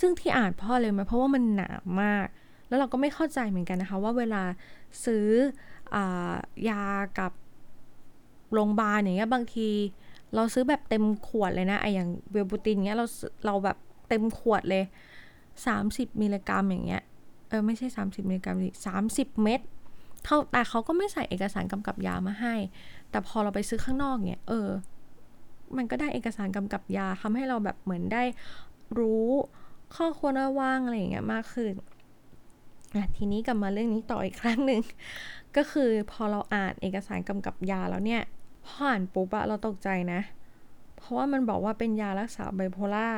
[0.00, 1.70] ซึ่งที่อ่านพ่อเลยมาเพราะว่ามันหนา
[2.02, 2.26] มาก
[2.68, 4.42] แล้วเราก็ไม่เข้าใจเหมือนกันนะคะ ว่าเวลา
[5.04, 5.26] ซื้อ
[5.94, 5.96] อ
[6.68, 6.82] ยา
[7.18, 7.32] กับ
[8.52, 9.68] โรงพยาบาลอย่างเงี้ยบางที
[10.34, 13.06] เราซื้อแบบเต็มขวดเลยนะไออย่างเวลบูตินเงี้ยเรา
[13.46, 13.76] เราแบบ
[14.08, 14.84] เต็มขวดเลย
[15.60, 17.02] 30 มิลลิกรัมอย่างเงี้ย
[17.48, 18.68] เออไม่ใช่ 30 มิลลิกรัมดิ
[19.06, 19.60] 30เม็ด
[20.24, 22.54] เขาแต่เขาก็ไม่ใส่เอกสารกำกับยามาให้
[23.10, 24.68] แต่พอเราไปซื้อข้างนอกเนี่ย เออ
[25.76, 28.22] มันก็ได้เอกสารกำกับยาทำให้เราแบบเหมือนได้
[28.98, 29.28] รู้
[29.94, 31.72] ข้อควรระวังอะไรอย่างเงี้ยมากขึ้น
[32.94, 34.82] อะทีนี้กลับมาเรื่องนี้ต่ออีกครั้งหนึ่ง
[35.56, 38.22] ก็คือพอเราอ่านเอกสารกำกับยาแล้วเนี่ย
[38.66, 40.20] พออ่านปุ๊บอะเราตกใจนะ
[40.96, 43.08] เพราะว่ามันบอกว่าเป็นยารักษาไบโพล่า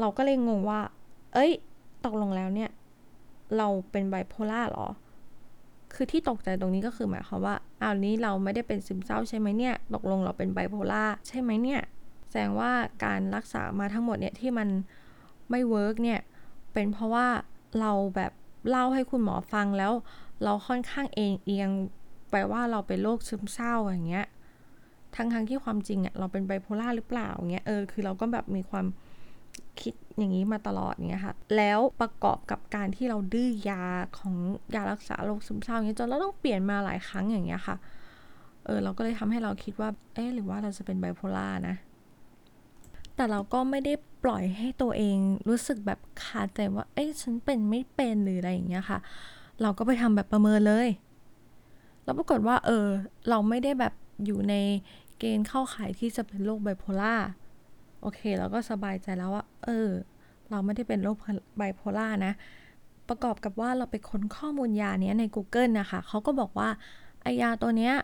[0.00, 0.80] เราก็เลยงงว่า
[1.34, 1.50] เอ้ย
[2.04, 2.70] ตกลงแล้วเนี่ย
[3.56, 4.86] เราเป็นไบโพล่าหรอ
[5.94, 11.80] คือที่ตกใจตรงนี้ก็คือหมายความว่าอ้าวนี้เราไม่ได้เป็นซึมเศร้าใช่ไหมเนี่ย ตกลงเราเป็นไบโพลาร์ใช่ไหมเนี่ย
[12.30, 12.70] แสดงว่า
[13.04, 14.68] การรักษามาทั้งหมดเนี่ยที่มัน
[15.50, 16.20] ไม่ work เนี่ย
[16.72, 17.26] เป็นเพราะว่า
[17.80, 18.32] เราแบบ
[18.70, 19.92] เล่าให้คุณหมอฟังแล้ว
[20.44, 21.70] เราค่อนข้างเอนเอียง
[22.30, 24.26] ไปว่าเราเป็นโรคซึมเศร้าอย่างเงี้ย
[25.16, 28.86] ทั้งทั้งที่ความจริงอะเราเป็นไบโพลาร์หรือเปล่าเงี้ย เออ คือเราก็แบบมีความ
[29.80, 33.82] คิดอย่างนี้มาตลอดเงี้ยค่ะ แล้วประกอบกับการที่เราดื้อยา
[34.18, 34.34] ของ
[34.74, 37.76] ยารักษาโรคซึมเศร้าเงี้ยจนเราต้องเปลี่ยนมาหลายครั้งอย่างเงี้ยค่ะ
[38.64, 41.76] เออเราก็เลยทำให้เราคิดว่า เอ๊หรือว่าเราจะเป็นไบโพล่านะ
[43.16, 48.98] แต่เราก็ไม่ได้ปล่อยให้ตัวเองรู้สึกแบบคาใจว่า เอ๊ะฉันเป็นไม่เป็นหรืออะไรอย่างเงี้ยค่ะ
[49.62, 50.88] เราก็ไปทำแบบประเมินเลย
[52.04, 52.86] แล้วปรากฏว่า เออ
[53.28, 54.54] เราไม่ได้แบบอยู่ใน
[55.18, 57.14] เกณฑ์เข้าข่ายที่จะเป็นโรคไบโพล่า
[58.04, 59.88] โอเค เราก็สบายใจแล้วว่า เออ
[60.50, 61.16] เราไม่ได้เป็นโรค
[61.56, 62.32] ไบโพล่านะ
[63.08, 66.68] ประกอบกับว่าเราไปค้นข้อมูลยาเนี้ยใน Google นะคะเขาก็บอกว่า
[67.22, 67.94] ไอยาตัวเนี้ย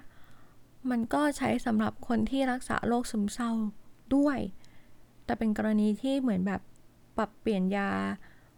[0.91, 3.51] มันก็ใช้สำหรับคนที่รักษาโรคซึมเศร้า
[4.15, 4.39] ด้วย
[5.25, 6.61] แต่เป็นกรณีที่เหมือนแบบ
[7.17, 7.91] ปรับเปลี่ยนยา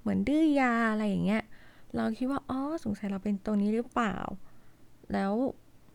[0.01, 1.43] เหมือนดื้อยาอะไรอย่างเงี้ย
[1.97, 4.17] เราคิดว่า อ๋อ สงสัยเราเป็นตัวนี้หรือเปล่า
[5.13, 5.33] แล้ว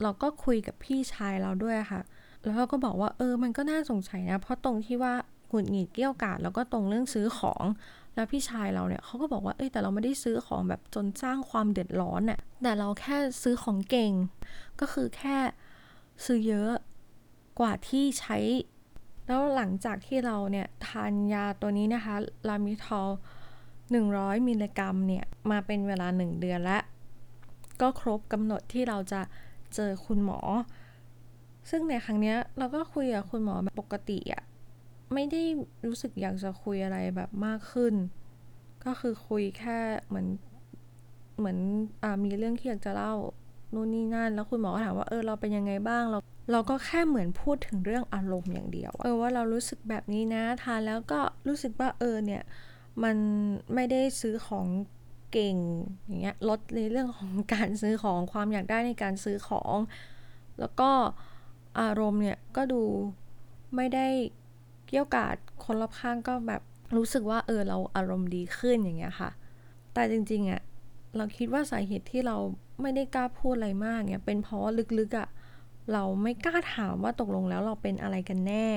[0.01, 2.01] เราก็คุยกับพี่ชายเราด้วยค่ะ
[2.43, 5.13] แล้วเราก็บอกว่า เออ มันก็น่าสงสัยนะ เพราะตรงที่ว่า
[5.49, 7.63] หงุดหงิดเกี้ยวกาดแล้วก็ตรงเรื่องซื้อของ
[8.15, 14.11] แล้วพี่ชายเราเนี่ยเขาก็บอกว่าเอ้ยแต่เราไม่ได้ซื้อของแบบจนสร้างความเดือดร้อนน่ะแต่เราแค่ซื้อของเก่ง
[14.79, 15.37] ก็คือแค่
[16.25, 16.71] ซื้อเยอะ
[17.59, 18.37] กว่าที่ใช้
[19.25, 22.15] แล้วหลังจากที่เราเนี่ยทานยาตัวนี้นะคะ
[22.47, 23.09] ลามิทอล
[23.77, 26.81] 100 มิลลิกรัมเนี่ยมาเป็นเวลา 1 เดือนแล้ว
[27.81, 29.21] ก็ครบกำหนดที่เราจะ
[29.75, 30.39] เจอคุณหมอ
[31.69, 34.43] ซึ่งในครั้งนี้เราก็คุยกับคุณหมอแบบปกติอะ
[35.13, 35.43] ไม่ได้
[35.87, 37.93] รู้สึกอยากจะคุยอะไรแบบมากขึ้น
[38.85, 40.27] ก็คือคุยแค่เหมือน
[41.37, 41.57] เหมือน
[42.03, 43.13] อ่ามีเรื่องที่อยากจะเล่า
[43.73, 46.19] นู่นนี่นั่น แล้วคุณหมอก็ถามว่าเออเราเป็นยังไงบ้างเรา
[46.51, 52.43] เราก็แค่เหมือนพูดถึงเรื่องอารมณ์อย่างเดียว เออว่าเรารู้สึกแบบนี้นะทานแล้วก็รู้สึกว่าเออเนี่ย
[53.03, 53.15] มัน
[53.73, 54.67] ไม่ได้ซื้อของ
[55.31, 55.57] เก่ง
[56.05, 59.77] อย่างเงี้ยลดในเรื่องของการซื้อของความอยากได้ในการซื้อของ
[60.59, 60.89] แล้วก็
[61.79, 62.83] อารมณ์เนี่ยก็ดู
[63.75, 64.07] ไม่ได้
[64.87, 66.61] เกรี้ยวกราดคนรอบข้างก็แบบ
[66.97, 69.29] รู้สึกว่าเออเราอารมณ์ดีขึ้นอย่างเงี้ยค่ะ
[69.93, 70.61] แต่จริงๆอะ
[71.15, 72.37] เราคิดว่าสาเหตุที่เรา
[72.81, 74.61] ไม่ได้กล้าพูดอะไรมากเนี่ยเป็นเพราะ
[74.99, 75.27] ลึกๆอะ
[75.93, 78.67] เราไม่กล้าถามว่าตกลงแล้วเราเป็นอะไรกันแน่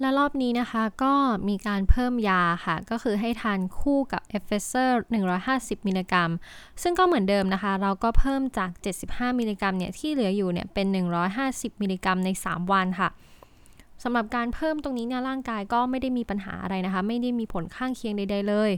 [0.00, 1.14] และรอบนี้นะคะก็
[1.48, 4.98] มีการเพิ่มยาค่ะ ก็คือให้ทานคู่กับ Effexor
[5.42, 6.30] 150 มิลลิกรัม
[6.82, 8.70] ซึ่งก็เหมือนเดิมนะคะ เราก็เพิ่มจาก
[9.04, 10.86] 75 มิลลิกรัมเนี่ยที่เหลืออยู่เนี่ยเป็น
[11.34, 13.08] 150 มิลลิกรัมใน 3 วันค่ะ
[14.02, 18.70] สำหรับการเพิ่มตรงนี้เนี่ยร่างกายก็ไม่ได้มีปัญหาอะไรนะคะ ไม่ได้มีผลข้างเคียงใด ๆ เลย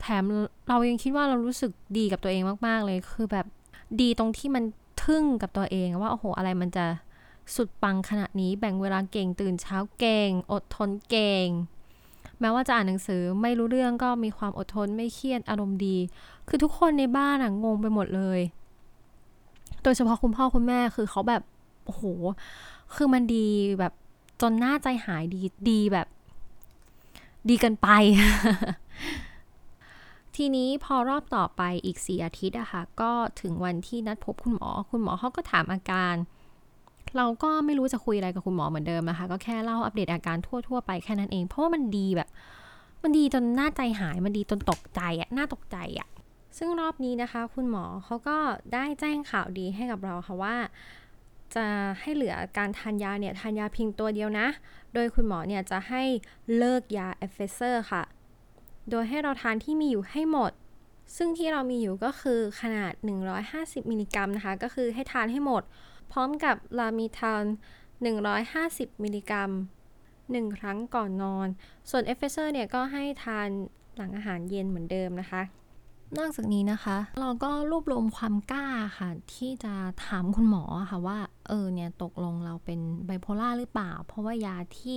[0.00, 0.24] แถม
[0.68, 3.46] เรายังคิดว่าเรารู้สึกดีกับตัวเองมาก ๆ เลย คือแบบ
[4.00, 4.64] ดีตรงที่มัน
[5.04, 6.86] ทึ่งกับตัวเองว่าโอ้โหอะไรมันจะ
[7.54, 11.46] สุดปังขนาดนี้แบ่งเวลาเก่งตื่นเช้าเก่ง อดทนเก่ง
[12.40, 15.96] แม้ว่าจะอ่านหนังสือไม่รู้เรื่องก็มีความอดทนไม่เครียดอารมณ์ดี
[16.48, 18.40] คือทุกคนในบ้านอะงงไปหมดเลย
[19.82, 21.42] โดยเฉพาะคุณพ่อคุณแม่คือเขาแบบ
[21.84, 22.02] โอ้โห
[22.94, 23.92] คือมันดีแบบ
[24.50, 26.06] นหน้าใจหายดีดีแบบ
[27.48, 27.88] ดีกันไป
[30.36, 36.14] ทีนี้พอรอบต่อไปอีกสี่อาทิตย์อะค่ะ ก็ถึงวันที่นัดพบคุณหมอ คุณหมอเขาก็ถามอาการ
[37.16, 42.28] เราก็ไม่รู้จะคุยอะไรกับคุณหมอเหมือนเดิมนะคะ ก็แค่เล่าอัปเดตอาการทั่วๆไปแค่นั้นเอง เพราะว่ามันดีแบบ
[43.02, 46.08] มันดีจนน่าใจหาย มันดีจนตกใจอะหน่าตกใจอะ
[46.58, 48.36] ซึ่งรอบนี้นะคะ คุณหมอเขาก็
[48.74, 50.56] ได้แจ้งข่าวดีให้กับเราค่ะว่า
[51.56, 51.66] จะ
[52.00, 54.46] ให้เหลือการทานยาเนี่ยทานยาเพียงตัวเดียวนะ
[54.94, 56.02] โดยคุณหมอเนี่ยจะให้
[56.56, 58.02] เลิกยา Effexor ค่ะ
[58.90, 60.52] โดยให้เราทานที่มีอยู่ให้หมด
[61.16, 62.92] ซึ่งที่เรามีอยู่ก็คือขนาด
[63.42, 65.62] 150 มิลลิกรัมนะคะ ก็คือให้ทานให้หมด
[66.12, 67.44] พร้อมกับ Lamictal
[68.24, 69.50] 150 มิลลิกรัม
[70.04, 71.48] 1 ครั้งก่อนนอน
[71.90, 73.48] ส่วน Effexor เนี่ยก็ให้ทาน
[73.96, 75.42] หลังอาหารเย็นเหมือนเดิมนะคะ
[76.18, 78.66] นอกจากนี้นะคะ เราก็รวบรวมความกล้า
[78.98, 79.74] ค่ะ ที่จะ
[80.06, 84.96] ถามคุณหมอค่ะว่า เออเนี่ยตกลงเราเป็นไบโพลาร์หรือเปล่า เพราะว่ายาที่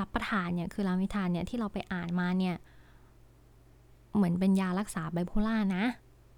[0.00, 2.56] รับประทานเนี่ยคือ Lamictal เนี่ยที่เราไปอ่านมาเนี่ย
[4.14, 5.84] เหมือนเป็นยารักษาไบโพลาร์นะ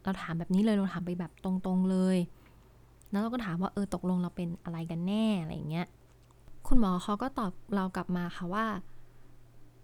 [0.05, 2.17] เราถามแบบนี้เลยเราถามไปแบบตรงๆเลย
[3.11, 5.87] แล้วเราก็ถามว่าเออตกลงเราเป็นอะไรกันแน่อะไรอย่างเงี้ย
[6.67, 8.67] คุณหมอเขาก็ตอบเรากลับมาค่ะว่า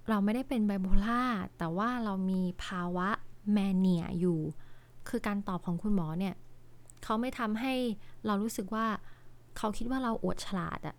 [0.09, 1.23] เราไม่ได้เป็นไบโพล่า
[1.59, 3.09] แต่ว่าเรามีภาวะ
[3.53, 4.39] แมเนียอยู่
[5.09, 6.35] คือการตอบของคุณหมอเนี่ย
[7.05, 7.75] เขาไม่ทำให้
[8.27, 8.87] เรารู้สึกว่า
[9.57, 10.97] เขาคิดว่าเราอวดฉลาดอะ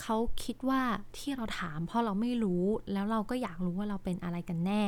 [0.00, 0.80] เขาคิดว่า
[1.18, 4.84] ที่เราถามเพราะเราไม่รู้แล้วเราก็อยากรู้ว่าเราเป็นอะไรกันแน่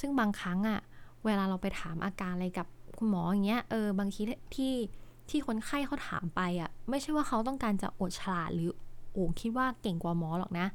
[0.00, 0.80] ซึ่งบางครั้งอะ
[1.24, 2.66] เวลาเราไปถามอาการอะไรกับ
[2.98, 4.22] คุณหมออย่างเงี้ยเออบางที
[4.54, 4.74] ที่
[5.30, 8.70] ที่คนไข้เขาถามไปอะไม่ใช่ว่าเขาต้องการจะอวดฉลาดหรือ
[9.12, 10.66] โอ้คิดว่าเก่งกว่าหมอหรอกนะ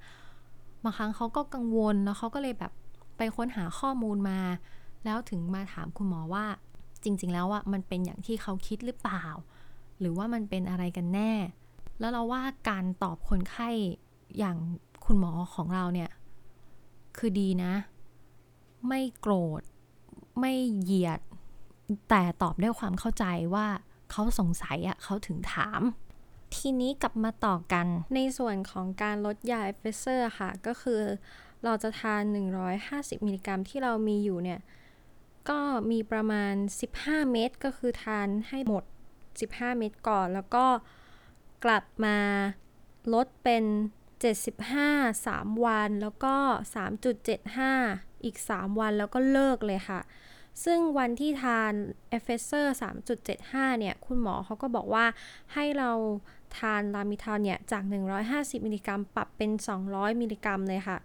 [0.83, 2.71] บางครั้งเขาก็กังวลแล้วเขาก็เลยแบบ
[3.17, 4.39] ไปค้นหาข้อมูลมา
[5.05, 6.45] แล้วถึงมาถามคุณหมอว่า
[7.03, 9.25] จริง ๆ แล้วอะมันเป็นอย่างที่เขาคิดหรือเปล่า
[9.99, 11.33] หรือว่ามันเป็นอะไรกันแน่
[11.99, 13.69] แล้วเราว่าการตอบคนไข้
[14.37, 14.57] อย่าง
[15.05, 16.09] คุณหมอของเราเนี่ย
[17.17, 17.73] คือดีนะ
[18.87, 19.61] ไม่โกรธ
[20.39, 21.19] ไม่เหยียด
[22.09, 23.67] แต่ตอบด้วยความเข้าใจว่า
[24.11, 25.81] เขาสงสัยอะเขาถึงถาม
[26.55, 31.01] ทีนี้กลับมาต่อกัน ในส่วนของการลดยา Effexor ค่ะ ก็คือ
[31.63, 32.21] เราจะทาน
[32.75, 34.59] 150 มิลลิกรัมที่เรามีอยู่เนี่ย
[35.49, 35.59] ก็
[35.91, 36.53] มีประมาณ
[36.93, 38.83] 15 เม็ดก็คือทานให้หมด
[39.31, 40.65] 15 เม็ดก่อน แล้วก็
[41.65, 42.17] กลับมา
[43.13, 43.63] ลดเป็น
[44.45, 46.35] 75 3 วัน แล้วก็
[47.09, 50.01] 3.75 อีก 3 วันแล้วก็เลิกเลยค่ะ
[50.63, 51.73] ซึ่งวันที่ทาน
[52.09, 52.75] Effexor
[53.27, 55.05] 3.75 เนี่ย คุณหมอเขาก็บอกว่า
[55.53, 55.91] ให้เรา
[56.57, 57.83] ทาน Lamictal เนี่ย จาก
[58.25, 59.51] 150 มิลลิกรัม ปรับเป็น
[59.85, 60.97] 200 มิลลิกรัมเลยค่ะ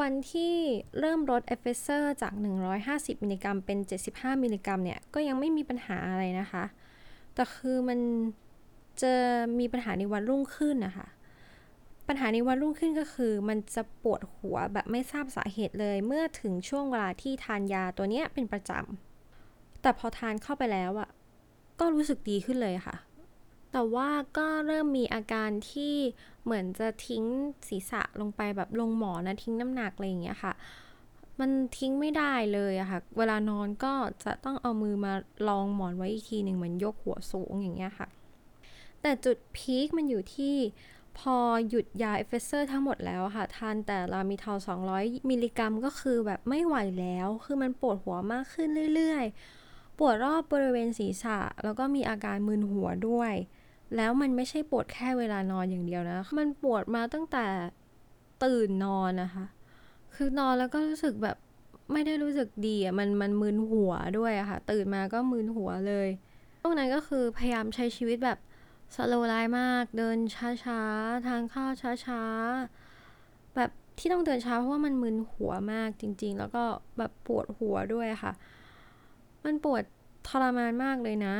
[0.00, 0.54] วันที่
[1.00, 2.32] เริ่มลด Effexor จาก
[2.78, 3.78] 150 มิลลิกรัมเป็น
[4.10, 6.64] 75 มิลลิกรัมเนี่ย ก็ยังไม่มีปัญหาอะไรนะคะ
[7.34, 7.98] แต่คือมัน
[9.02, 9.12] จะ
[9.58, 11.08] มีปัญหาในวันรุ่งขึ้นนะคะ
[12.08, 21.08] ปัญหาในวันรุ่งขึ้นก็คือ มันจะปวดหัวแบบไม่ทราบสาเหตุเลย เมื่อถึงช่วงเวลาที่ทานยาตัวเนี้ยเป็นประจำ แต่พอทานเข้าไปแล้วอะ
[21.80, 22.96] ก็รู้สึกดีขึ้นเลยค่ะ
[23.72, 25.94] แต่ว่าก็เริ่มมีอาการที่
[26.44, 27.24] เหมือนจะทิ้ง
[27.68, 30.52] ศีรษะลงไปแบบลงหมอนนะทิ้งน้ำหนักอะไรอย่างเงี้ยค่ะ
[31.40, 33.92] มันทิ้งไม่ได้เลยอะค่ะ เวลานอนก็
[34.24, 35.12] จะต้องเอามือมา
[35.48, 38.08] รองหมอนไว้อีกทีหนึ่งเหมือนยกหัวสูงอย่างเงี้ยค่ะ
[39.00, 40.56] แต่จุด peak มันอยู่ที่
[41.18, 41.36] พอ
[41.68, 44.58] หยุดยา Effexor ทั้งหมดแล้วค่ะ ทานแต่ Lamictal
[44.92, 53.34] 200 มิลลิกรัมก็คือแบบไม่ไหวแล้ว คือมันปวดหัวมากขึ้นเรื่อยๆ ปวดรอบบริเวณศีรษะ แล้วก็มีอาการมึนหัวด้วย
[53.96, 57.46] แล้วมันไม่ใช่ปวดแค่เวลานอนอย่างเดียวนะ มันปวดมาตั้งแต่
[58.44, 59.46] ตื่นนอนนะคะ
[60.14, 61.36] คือนอนแล้วก็รู้สึกแบบ
[61.92, 66.08] ไม่ได้รู้สึกดีอะ มันมันมึนหัวด้วยอะค่ะ ตื่นมาก็มึนหัวเลย
[66.60, 68.38] ช่วงนั้นก็คือพยายามใช้ชีวิตแบบ
[68.94, 71.70] สโลไลฟ์มาก เดินช้าๆ ทานข้าว
[72.06, 76.64] ช้าๆ แบบที่ต้องเดินช้าเพราะว่ามันมึนหัวมากจริง ๆ แล้วก็
[76.98, 78.32] แบบปวดหัวด้วยค่ะ
[79.44, 79.82] มันปวด
[80.28, 81.34] ทรมานมากเลยนะ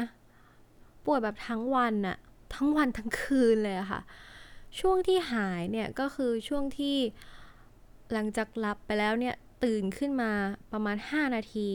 [1.05, 2.17] ปวดแบบทั้งวันอะ
[2.55, 4.01] ทั้งวันทั้งคืนเลยอะค่ะ
[4.79, 6.97] ช่วงที่หายเนี่ยก็คือช่วงที่
[8.13, 9.35] หลังจากหลับไปแล้วเนี่ย
[9.65, 10.31] ตื่นขึ้นมา
[10.73, 11.69] ประมาณ 5 นาที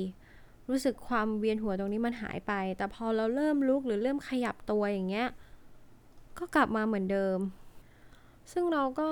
[0.70, 5.28] รู้สึกความเวียนหัวตรงนี้มันหายไป แต่พอเราเริ่มลุกหรือเริ่มขยับตัวอย่างเงี้ย
[6.38, 7.40] ก็กลับมาเหมือนเดิม
[8.52, 9.10] ซึ่งเราก็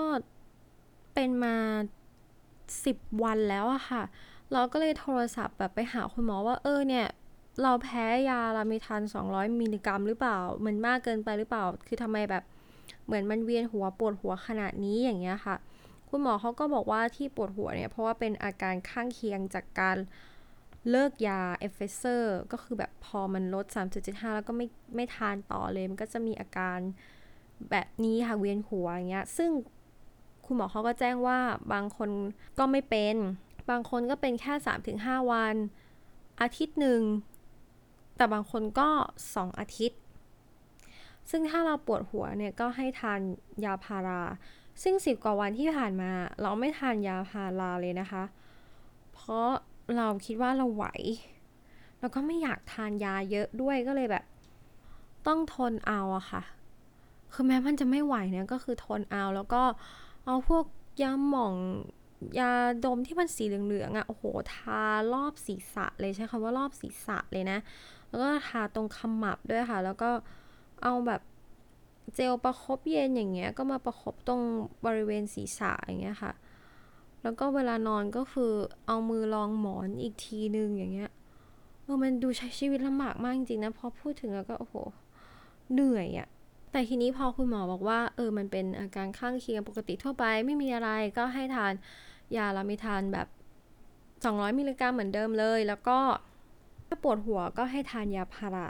[1.14, 1.56] เป็นมา
[2.86, 4.04] 10 วันแล้วอะค่ะ
[4.54, 7.08] เราก็เลยโทรศัพท์แบบไปหาคุณหมอว่าเออเนี่ย
[7.62, 12.44] เราแพ้ยาลามิทัน200 มิลลิกรัมหรือเปล่า มันมากเกินไปหรือเปล่า คือทำไมแบบ
[13.06, 15.56] เหมือนมันเวียนหัวปวดหัวขนาดนี้อย่างเงี้ยค่ะ
[16.10, 19.98] คุณหมอเขาก็บอกว่าที่ปวดหัวเนี่ยเพราะว่าเป็นอาการข้างเคียงจากการ
[20.90, 23.66] เลิกยา Effexor ก็คือแบบพอมันลด
[24.02, 26.80] 3.75 แล้วก็ไม่ไม่ทานต่อเลย มันก็จะมีอาการ
[27.72, 29.50] แบบนี้ค่ะเวียนหัวอย่างเงี้ย ซึ่ง
[30.46, 31.40] คุณหมอเขาก็แจ้งว่า
[31.74, 32.10] บางคน
[32.60, 33.16] ก็ไม่เป็น
[33.70, 34.54] บางคนก็เป็นแค่
[34.94, 35.56] 3-5 วัน
[36.42, 37.02] อาทิตย์หนึ่ง
[38.22, 38.90] แต่บางคนก็
[39.28, 40.00] 2 อาทิตย์
[41.30, 43.20] ซึ่งถ้าเราปวดหัวเนี่ยก็ให้ทาน
[43.66, 44.22] ยาพารา
[44.84, 48.24] ซึ่ง 10 กว่าวันที่ผ่านมา เราไม่ทานยาพาราเลยนะคะ
[49.14, 49.50] เพราะ
[49.98, 50.86] เราคิดว่าเราไหว
[52.00, 54.26] แล้วก็ไม่อยากทานยาเยอะด้วยก็เลยแบบ
[55.28, 56.42] ต้องทนเอาอะค่ะ
[57.34, 59.64] คือแม้มันจะไม่ไหวเนี่ยก็คือทนเอาแล้วก็
[60.26, 60.66] เอาพวก
[61.02, 61.56] ยาหม่อง
[62.40, 62.52] ยา
[62.86, 64.82] ดมที่มันสีเหลืองๆอะโอ้โห ทา
[65.14, 67.60] รอบศีรษะเลยใช้คำว่ารอบศีรษะเลยนะ
[68.12, 70.10] แล้วก็ทาตรงขมับด้วยค่ะ แล้วก็
[70.84, 71.22] เอาแบบ
[72.16, 74.42] เจลประคบเย็นอย่างเงี้ย ก็มาประคบตรง
[74.86, 76.34] บริเวณศีรษะอย่างเงี้ยค่ะ
[77.24, 78.52] แล้วก็เวลานอนก็คือ
[78.88, 81.12] เอามือรองหมอนอีกทีนึงอย่างเงี้ย
[81.84, 84.76] เออ มันดูใช้ชีวิตลำบากมากจริงๆนะพอพูดถึงแล้วก็โอ้โห
[85.74, 86.28] เหนื่อยอะ
[86.72, 91.74] แต่ทีนี้พอคุณหมอบอกว่า เออ มันเป็นอาการข้างเคียงปกติทั่วไป ไม่มีอะไร ก็ให้ทาน
[92.36, 93.28] ยาลามิทานแบบ
[93.94, 96.00] 200 มิลลิกรัมเหมือนเดิมเลย แล้วก็
[96.94, 98.68] ถ้าปวดหัวก็ให้ทานยาพารา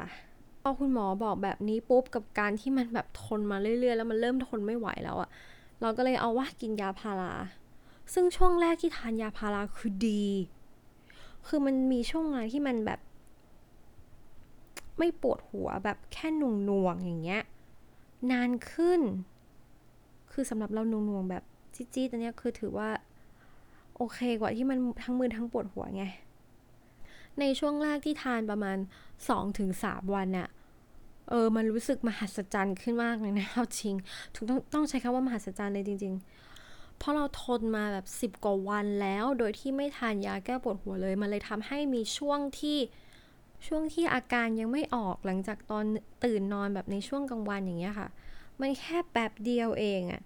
[0.61, 5.29] พอคุณหมอบอกแบบนี้ปุ๊บกับการที่มันแบบทนมาเรื่อยๆ แล้วมันเริ่มทนไม่ไหวแล้วอะ
[5.81, 7.33] เราก็เลยเอาว่ากินยาพารา
[8.13, 10.25] ซึ่งช่วงแรกที่ทานยาพาราคือดี
[11.47, 12.99] คือมันมีช่วงอะไรที่มันแบบ
[14.97, 17.41] ไม่ปวดหัวแบบแค่หน่วงๆอย่างเงี้ย
[18.31, 19.01] นานขึ้น
[20.31, 22.89] คือสำหรับเราหน่วงๆแบบจี๊ดๆอันเนี้ยคือถือว่า
[23.95, 26.05] โอเคกว่าที่มันทั้งมือทั้งปวดหัวไง
[27.39, 28.77] ในช่วงแรกที่ทานประมาณ
[29.39, 30.47] 2-3 วันน่ะ
[31.29, 33.95] เออ มันรู้สึกมหัศจรรย์ขึ้นมากเลยนะเอาจริง
[34.35, 36.13] ถูกต้องต้องใช้คำว่ามหัศจรรย์เลยจริง
[36.57, 42.77] ๆ เพราะเราทนมาแบบ 10 กว่าวันแล้ว โดยที่ไม่ทานยาแก้ปวดหัวเลย มันเลยทำให้มีช่วงที่
[43.67, 45.85] ช่วงที่อาการยังไม่ออกหลังจากตอน
[46.23, 48.09] ตื่นนอนแบบในช่วงกลางวันอย่างเงี้ยค่ะ
[48.61, 50.21] มันแค่แบบเดียวเองอะ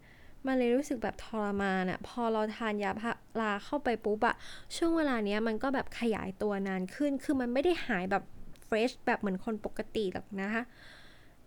[0.47, 4.35] มันเลยรู้สึกแบบทรมานอะพอเราทานยาพาราเข้าไปปุ๊บอะ
[4.75, 8.23] ช่วงเวลาเนี้ยมันก็แบบขยายตัวนานขึ้น คือมันไม่ได้หายแบบ
[8.65, 10.63] เฟรชแบบเหมือนคนปกติหรอกนะคะ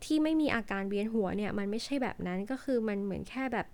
[0.04, 3.66] ที่ไม่มีอาการเวียนหัวเนี่ยมันไม่ใช่แบบนั้นก็คือมันเหมือนแค่แบบ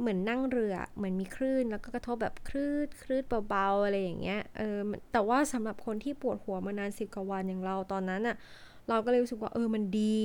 [0.00, 4.78] เหมือนนั่งเรือเหมือนมีคลื่นแล้วก็กระทบแบบคลื่นคลื่นเบาๆอะไรอย่างเงี้ยเออ
[5.12, 8.36] แต่ว่าสำหรับคนที่ปวดหัวมานานสิบกว่าวันอย่างเราตอนนั้นอะ
[8.88, 10.18] เราก็เลยรู้สึกว่าเออมันดี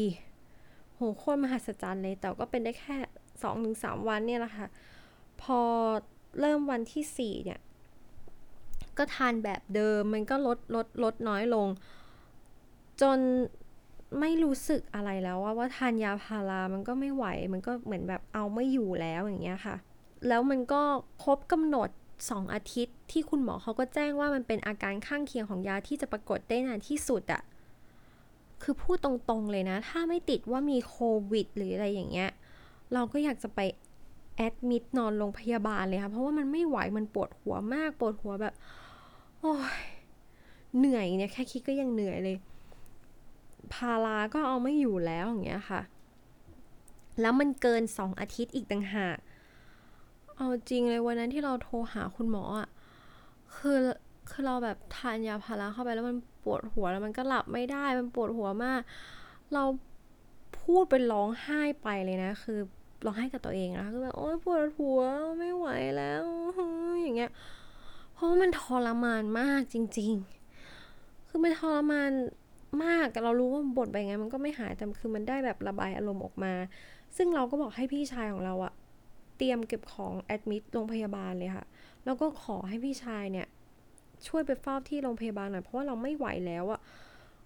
[0.95, 2.95] โหโคตรมหัศจรรย์เลยแต่ก็เป็นได้แค่
[3.41, 4.67] สองถึงสามวันเนี่ยแหละค่ะ
[5.41, 5.59] พอ
[6.39, 7.59] เริ่มวันที่สี่เนี่ย
[8.97, 11.67] ก็ทานแบบเดิมมันก็ลดลดลดน้อยลง
[13.01, 13.19] จน
[14.19, 19.75] ไม่รู้สึกอะไรแล้วว่าว่าทานยาพารามันก็ไม่ไหว มันก็เหมือนแบบเอาไม่อยู่แล้วอย่างเงี้ยค่ะ
[20.27, 20.81] แล้วมันก็
[21.23, 21.89] ครบกำหนด
[22.21, 27.41] 2 อาทิตย์ที่คุณหมอเขาก็แจ้งว่ามันเป็นอาการข้างเคียงของยาที่จะปรากฏได้นานที่สุดอะ
[28.63, 30.97] คือพูดตรงๆเลยนะ ถ้าไม่ติดว่ามีโค
[31.31, 32.29] วิด หรืออะไรอย่างเงี้ย
[32.93, 33.59] เราก็อยากจะไป
[34.35, 38.53] แอดมิดนอนโรงพยาบาลเลยค่ะ เพราะว่ามันไม่ไหว มันปวดหัวมาก ปวดหัวแบบ
[39.39, 39.83] โอ้ย
[40.77, 42.37] เหนื่อยเนี่ย แค่คิดก็ยังเหนื่อยเลย
[43.73, 45.81] พาราก็เอาไม่อยู่แล้วอย่างเงี้ยค่ะ
[47.21, 49.17] แล้วมันเกินสองอาทิตย์อีกต่างหาก
[50.37, 52.67] เอาจริงเลยวันนั้นที่เราโทรหาคุณหมออะ
[53.55, 53.79] คือ
[54.29, 58.81] คือเราแบบทานยาพาราเข้าไปแล้วมันปวดหัวแล้วมันก็หลับไม่ได้ มันปวดหัวมาก
[59.53, 59.63] เรา
[60.63, 62.59] พูดเป็นร้องไห้ไปเลยนะ คือ
[63.05, 65.01] ร้องไห้กับตัวเองนะคือแบบโอ๊ยปวดหัว
[65.39, 66.23] ไม่ไหวแล้ว
[67.01, 67.31] อย่างเงี้ย
[68.13, 70.11] เพราะมันทรมานมากจริง
[70.71, 72.11] ๆ คือมันทรมาน
[72.83, 76.53] มากเรารู้ว่าบ่นไปไงมันก็ไม่หายแต่คือมันได้แบบระบายอารมณ์ออกมา
[77.17, 78.73] ซึ่งเราก็บอกให้พี่ชายของเราอะ
[79.37, 81.65] เตรียมเก็บของแอดมิดโรงพยาบาลเลยค่ะ
[82.05, 83.47] แล้วก็ขอให้พี่ชายเนี่ย
[84.27, 86.79] ช่วยไปเฝ้าที่โรงพยาบาลหน่อยเพราะว่าเราไม่ไหวแล้วอะ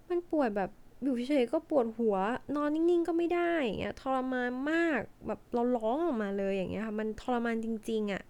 [0.09, 0.69] มันปวดแบบ
[1.03, 2.17] อยู่เฉยๆก็ปวดหัว
[2.55, 8.23] นอนนิ่งๆก็ไม่ได้อย่างเงี้ยทรมานมากแบบเราร้องออกมาเลยอย่างเงี้ยค่ะมันทรมานจริงๆอะ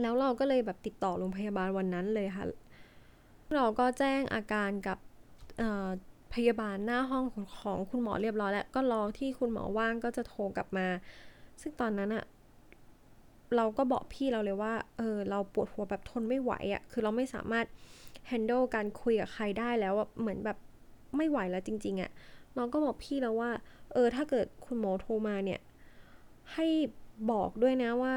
[0.00, 2.44] แล้วเราก็เลยแบบติดต่อโรงพยาบาลวันนั้นเลยค่ะ
[3.54, 4.98] เราก็แจ้งอาการกับ
[6.34, 7.24] พยาบาลหน้าห้อง
[7.62, 10.86] ของคุณหมอเรียบร้อยแล้วก็รอที่คุณหมอว่างก็จะโทรกลับมา
[11.60, 12.24] ซึ่งตอนนั้นอะ
[13.56, 17.66] เราก็บอกพี่เราเลยว่า เออ เราปวดหัวแบบทนไม่ไหวอะ่ะคือเราไม่สามารถ
[18.30, 20.58] handle การคุยกับใครได้แล้วเหมือนแบบ
[21.18, 22.10] ไม่ไหวแล้วจริง ๆอะ่ะ
[22.56, 23.50] เราก็บอกพี่แล้วว่า
[23.92, 25.60] เออ ถ้าเกิดคุณหมอโทรมาเนี่ย
[26.54, 26.66] ให้
[27.30, 28.14] บอกด้วยนะว่า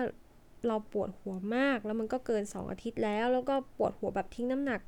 [0.67, 4.81] เราปวดหัวมากแล้วมันก็เกินสองอาทิตย์แล้ว แล้วก็ปวดหัวแบบทิ้งน้ำหนัก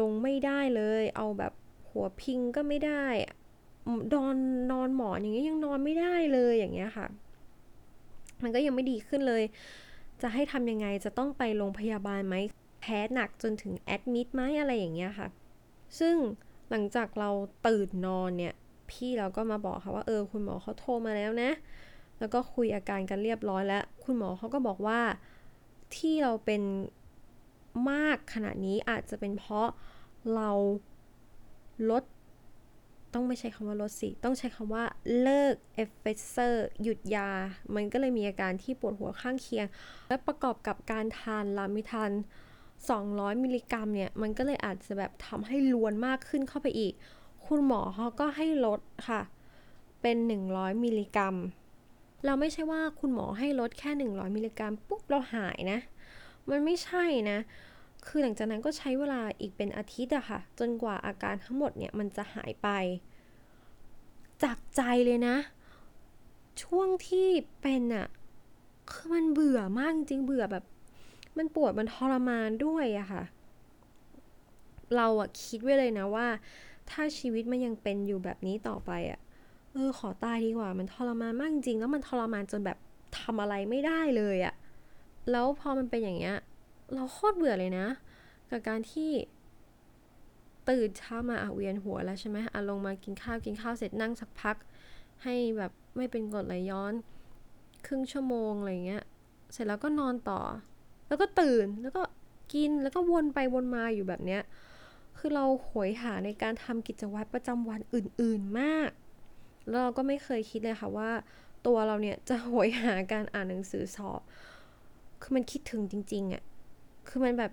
[0.00, 1.52] ลงไม่ได้เลย เอาแบบ
[1.90, 3.04] หัวพิงก็ไม่ได้
[4.14, 4.36] นอน
[4.72, 7.06] นอนหมอนอย่างเงี้ยยังนอนไม่ได้เลยอย่างเงี้ยค่ะ
[8.42, 9.42] มันก็ยังไม่ดีขึ้นเลย
[10.22, 12.34] จะให้ทำยังไงจะต้องไปโรงพยาบาลไหม
[12.80, 15.28] แพ้หนักจนถึงแอดมิดไหมอะไรอย่างเงี้ยค่ะ
[15.98, 16.14] ซึ่ง
[16.70, 17.30] หลังจากเรา
[17.66, 18.54] ตื่นนอนเนี่ย
[18.90, 21.50] พี่เราก็มาบอกค่ะว่าเออคุณหมอเขาโทรมาแล้วนะ
[22.18, 25.00] แล้วก็คุยอาการกันเรียบร้อยแล้ว คุณหมอเขาก็บอกว่า
[25.96, 26.62] ที่เราเป็น
[27.90, 29.68] มากขนาดนี้อาจจะเป็นเพราะ
[30.34, 30.50] เรา
[31.90, 32.04] ลด
[33.14, 34.84] ต้องไม่ใช้คำว่าลดสิ ต้องใช้คำว่า
[35.20, 37.30] เลิก Effexor หยุดยา
[37.74, 39.66] มันก็เลยมีอาการที่ปวดหัวข้างเคียง
[40.08, 42.12] และประกอบกับการทาน Lamictal
[42.92, 46.92] 200 มิลลิกรัมเนี่ย มันก็เลยอาจจะแบบทำให้รวนมากขึ้นเข้าไปอีก
[47.46, 49.20] คุณหมอเขาก็ให้ลดค่ะ
[50.02, 50.16] เป็น
[50.50, 51.34] 100 มิลลิกรัม
[52.24, 55.78] เราไม่ใช่ว่าคุณหมอให้ลดแค่ 100 มิลลิกรัมปุ๊บเราหายนะ
[56.50, 57.38] มันไม่ใช่นะ
[58.06, 62.68] คือหลังจากนั้นก็ใช้เวลาอีกเป็นอาทิตย์อะค่ะ จนกว่าอาการทั้งหมดเนี่ยมันจะหายไป
[64.42, 65.36] จากใจเลยนะ
[66.62, 67.28] ช่วงที่
[67.60, 68.06] เป็นอะ
[68.90, 70.64] คือมันเบื่อมากจริงเบื่อแบบ
[71.38, 73.22] มันปวดมันทรมานด้วยอะค่ะ
[74.96, 76.26] เราอะคิดไว้เลยนะว่า
[76.90, 79.20] ถ้าชีวิตมันยังเป็นอยู่แบบนี้ต่อไปอะ
[79.72, 82.78] เออขอตายดีกว่า มันทรมานมากจริงแล้วมันทรมานจนแบบ
[83.18, 84.54] ทำอะไรไม่ได้เลยอะ
[85.30, 86.36] แล้วพอมันเป็นอย่างเงี้ย
[86.94, 87.86] เราโคตรเบื่อเลยนะ
[88.50, 89.10] กับการที่
[90.68, 94.56] ตื่นเช้ามาอาเวียนหัวแล้วใช่ไหมอาลงมากินข้าวกินข้าวเสร็จนั่งสักพัก
[95.22, 96.92] ให้แบบไม่เป็นกรดไหลย้อน
[97.86, 99.02] ครึ่งชั่วโมงอะไรเงี้ย
[99.52, 100.40] เสร็จแล้วก็นอนต่อ
[101.14, 102.02] แล้วก็ตื่นแล้วก็
[102.52, 104.42] กินแล้วก็วนไปวนมาอยู่แบบเนี้ย
[105.18, 108.90] คือเราหวยหาในการทำกิจวัตรประจำวันอื่น ๆมาก
[109.68, 111.10] แล้วเราก็ไม่เคยคิดเลยค่ะว่า
[111.66, 114.20] ตัวเราเนี่ยจะหวยหาการอ่านหนังสือสอบ
[115.22, 116.42] คือมันคิดถึงจริงๆอะ่ะ
[117.08, 117.52] คือมันแบบ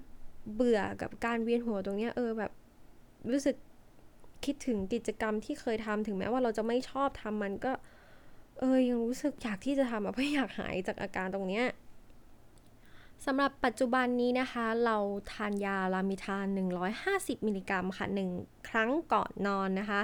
[0.56, 2.52] เบื่อกับการเวียนหัวตรงเนี้ยเออแบบ
[3.32, 3.56] รู้สึก
[4.46, 7.72] คิดถึงกิจกรรมที่เคยทำถึงแม้ว่าเราจะไม่ชอบทำมันก็
[8.60, 11.66] เออยังรู้สึกอยากที่จะทำอะเพราะอยากหายจากอาการตรงเนี้ย
[13.26, 14.98] สำหรับปัจจุบันนี้นะคะ เรา
[15.32, 16.46] ทานยาลามิทาน
[16.98, 18.06] 150 มิลลิกรัมค่ะ
[18.38, 20.02] 1 ครั้งก่อนนอนนะคะ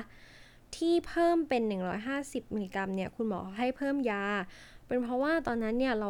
[0.76, 1.62] ที่เพิ่มเป็น
[2.10, 4.24] 150 มิลลิกรัมเนี่ยคุณหมอให้เพิ่มยา
[4.88, 6.10] เป็นเพราะว่าตอนนั้นเนี่ยเรา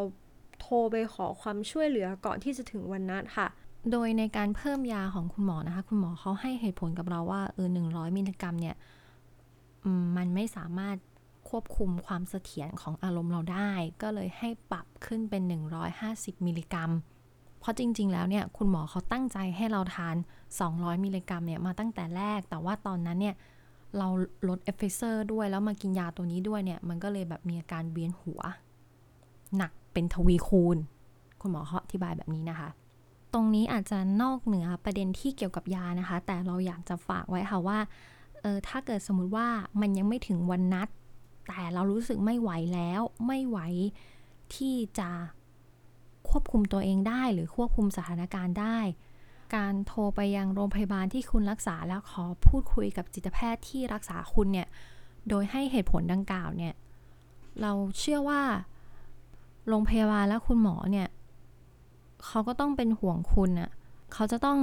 [0.62, 3.48] โทรไปขอความช่วยเหลือก่อนที่จะถึงวันนัดค่ะ
[3.92, 8.76] โดยในการเพิ่มยาของคุณหมอนะคะ คุณหมอเขาให้เหตุผลกับเราว่าเออหนึ่งร้อยมิลลิกรัมเนี่ย
[10.18, 10.96] มันไม่สามารถ
[11.50, 13.72] ควบคุมความเสถียรของอารมณ์เราได้
[14.02, 15.42] ก็เลยให้ปรับขึ้นเป็น
[15.96, 16.92] 150 มิลลิกรัม
[17.60, 20.16] เพราะจริง ๆ แล้วเนี่ยคุณหมอเขาตั้งใจให้เราทาน
[20.60, 23.36] 200 มิลลิกรัมเนี่ยมาตั้งแต่แรก แต่ว่าตอนนั้นเนี่ย
[23.98, 24.08] เรา
[24.48, 28.42] ลด Effexor ด้วยแล้วมากินยาตัวนี้ด้วยเนี่ยมันก็เลยแบบมีอาการเวียนหัว
[29.58, 30.78] หนักเป็นทวีคูณ
[31.42, 32.70] คุณหมอเขาอธิบายแบบนี้นะคะ
[33.34, 37.80] ตรงนี้อาจจะนอกเหนือประเด็นที่เกี่ยวกับยานะคะ แต่เราอยากจะฝากไว้ค่ะว่า
[38.42, 39.48] เออถ้าเกิดสมมุติว่า
[39.82, 40.90] มันยังไม่ถึงวันนัด
[41.48, 43.60] แต่เรารู้สึกไม่ไหวแล้ว ไม่ไหว
[44.56, 45.10] ที่จะ
[46.30, 48.78] ควบคุมตัวเองได้หรือควบคุมสถานการณ์ได้
[49.56, 54.68] การโทรไปยังโรงพยาบาลที่คุณรักษาแล้วขอพูดคุยกับจิตแพทย์ที่รักษาคุณเนี่ย
[55.30, 56.74] โดยให้เหตุผลดังกล่าวเนี่ย
[57.62, 58.42] เราเชื่อว่า
[59.68, 61.08] โรงพยาบาลและคุณหมอเนี่ย
[62.26, 63.70] เขาก็ต้องเป็นห่วงคุณอะ
[64.14, 64.60] เขาจะต้อง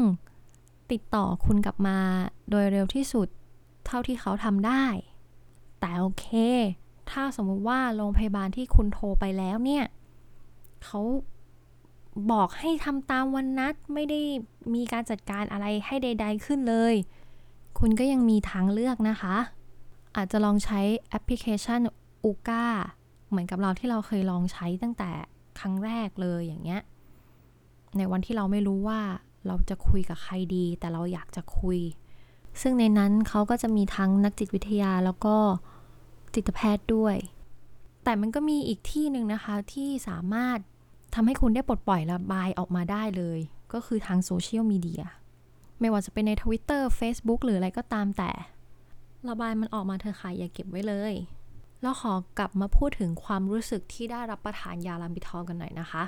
[0.92, 1.98] ติดต่อคุณกลับมา
[2.50, 3.28] โดยเร็วที่สุด
[3.86, 4.84] เท่าที่เขาทำได้
[5.84, 6.28] แต่โอเค
[7.10, 9.84] ถ้าสมมุติว่าโรงพยาบาลที่คุณโทรไปแล้วเนี่ย
[10.84, 11.00] เขา
[12.32, 14.20] บอกให้ทำตามวันนัดไม่ได้
[14.74, 16.94] มีการจัดการอะไรให้ใด ๆขึ้นเลย
[17.78, 19.36] คุณก็ยังมีทางเลือกนะคะ
[20.16, 21.80] อาจจะลองใช้แอปพลิเคชัน
[22.24, 22.66] อูก้า
[23.28, 25.10] เหมือนกับเราที่เราเคยลองใช้ตั้งแต่
[25.58, 26.82] ครั้งแรกเลยอย่างเงี้ย
[27.96, 29.00] ในวันที่เราไม่รู้ว่า
[29.46, 31.78] เราจะคุยกับใครดี แต่เราอยากจะคุย
[32.60, 35.36] ซึ่งในนั้นเขาก็จะมีทั้งนักจิตวิทยาแล้วก็
[36.34, 37.16] จิตแพทย์ด้วย
[38.04, 40.58] แต่มันก็มีอีกที่หนึ่งนะคะที่สามารถ
[41.14, 43.38] ทำให้คุณได้ปลดปล่อยระบายออกมาได้เลย
[43.72, 45.02] ก็คือทางโซเชียลมีเดีย
[45.80, 48.30] ไม่ว่าจะเป็นใน Twitter Facebook หรืออะไรก็ตามแต่
[49.28, 51.14] ระบายมันออกมาเถอะค่ะอย่าเก็บไว้เลย
[51.82, 56.04] แล้วขอกลับมาพูดถึงความรู้สึกที่ได้รับประทานยาลัมบิทอลกันหน่อยนะคะ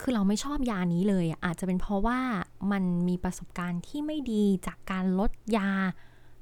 [0.00, 2.20] คือเราไม่ชอบยานี้เลย อาจจะเป็นเพราะว่า
[2.72, 5.70] มันมีประสบการณ์ที่ไม่ดีจากการลดยา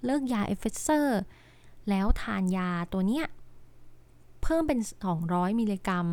[0.05, 1.19] เลิกยา Effexor
[1.91, 3.27] แล้วทานยาตัวเนี้ย
[4.43, 4.81] เพิ่มเป็น
[5.21, 6.07] 200 มิลลิกรัม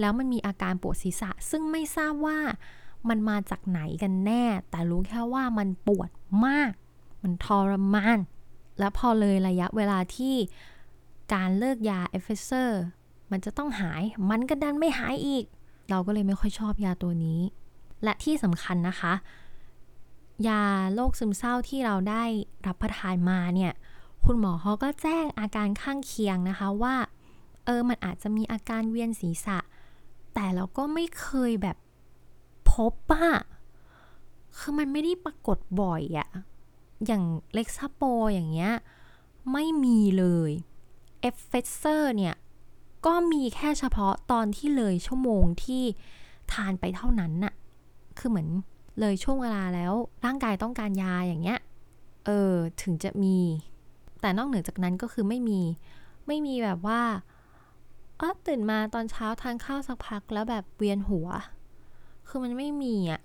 [0.00, 2.38] แล้วมันมีอาการปวดศีรษะ ซึ่งไม่ทราบว่า
[3.08, 6.10] มันมาจากไหนกันแน่ แต่รู้แค่ว่ามันปวด
[6.46, 6.70] มาก
[7.22, 8.18] มันทรมาน
[8.78, 10.34] แล้วพอเลยระยะเวลาที่
[11.34, 12.80] การเลิกยา Effexor
[13.30, 15.44] มันจะต้องหาย มันก็ดันไม่หายอีก
[15.90, 17.40] เราก็เลยไม่ค่อยชอบยาตัวนี้
[18.04, 19.14] และที่สำคัญนะคะ
[20.48, 20.62] ยา
[20.94, 22.24] โรคซึมเศร้าที่เราได้
[22.66, 23.72] รับประทานมาเนี่ย
[24.24, 26.96] คุณหมอเขาก็แจ้งอาการข้างเคียงนะคะว่า
[27.64, 29.58] เออ มันอาจจะมีอาการเวียนศีรษะ
[30.34, 31.76] แต่เราก็ไม่เคยแบบ
[32.70, 33.36] พบอะ
[34.58, 36.28] คือมันไม่ได้ปรากฏบ่อยอะ
[37.06, 37.22] อย่าง
[37.54, 38.02] เล็กซาโป
[38.32, 38.72] อย่างเงี้ย
[39.52, 40.50] ไม่มีเลย
[41.20, 42.34] Effexor เนี่ย
[43.06, 45.82] ก็มีแค่เฉพาะตอนที่เลยชั่วโมงที่
[46.52, 47.54] ทานไปเท่านั้นน่ะ
[48.18, 48.48] คือเหมือน
[49.00, 49.92] เลยช่วงเวลาแล้ว
[50.24, 51.60] ร่างกายต้องการยาอย่างเงี้ย
[52.26, 52.52] เออ
[52.82, 53.38] ถึงจะมี
[54.20, 55.60] แต่นอกเหนือจากนั้นก็คือไม่มี
[56.26, 57.00] ไม่มีแบบว่า
[58.20, 61.28] อ๋อตื่นมาตอนเช้าทานข้าวสักพักแล้วแบบเวียนหัว
[62.28, 63.20] คือมันไม่มีอะ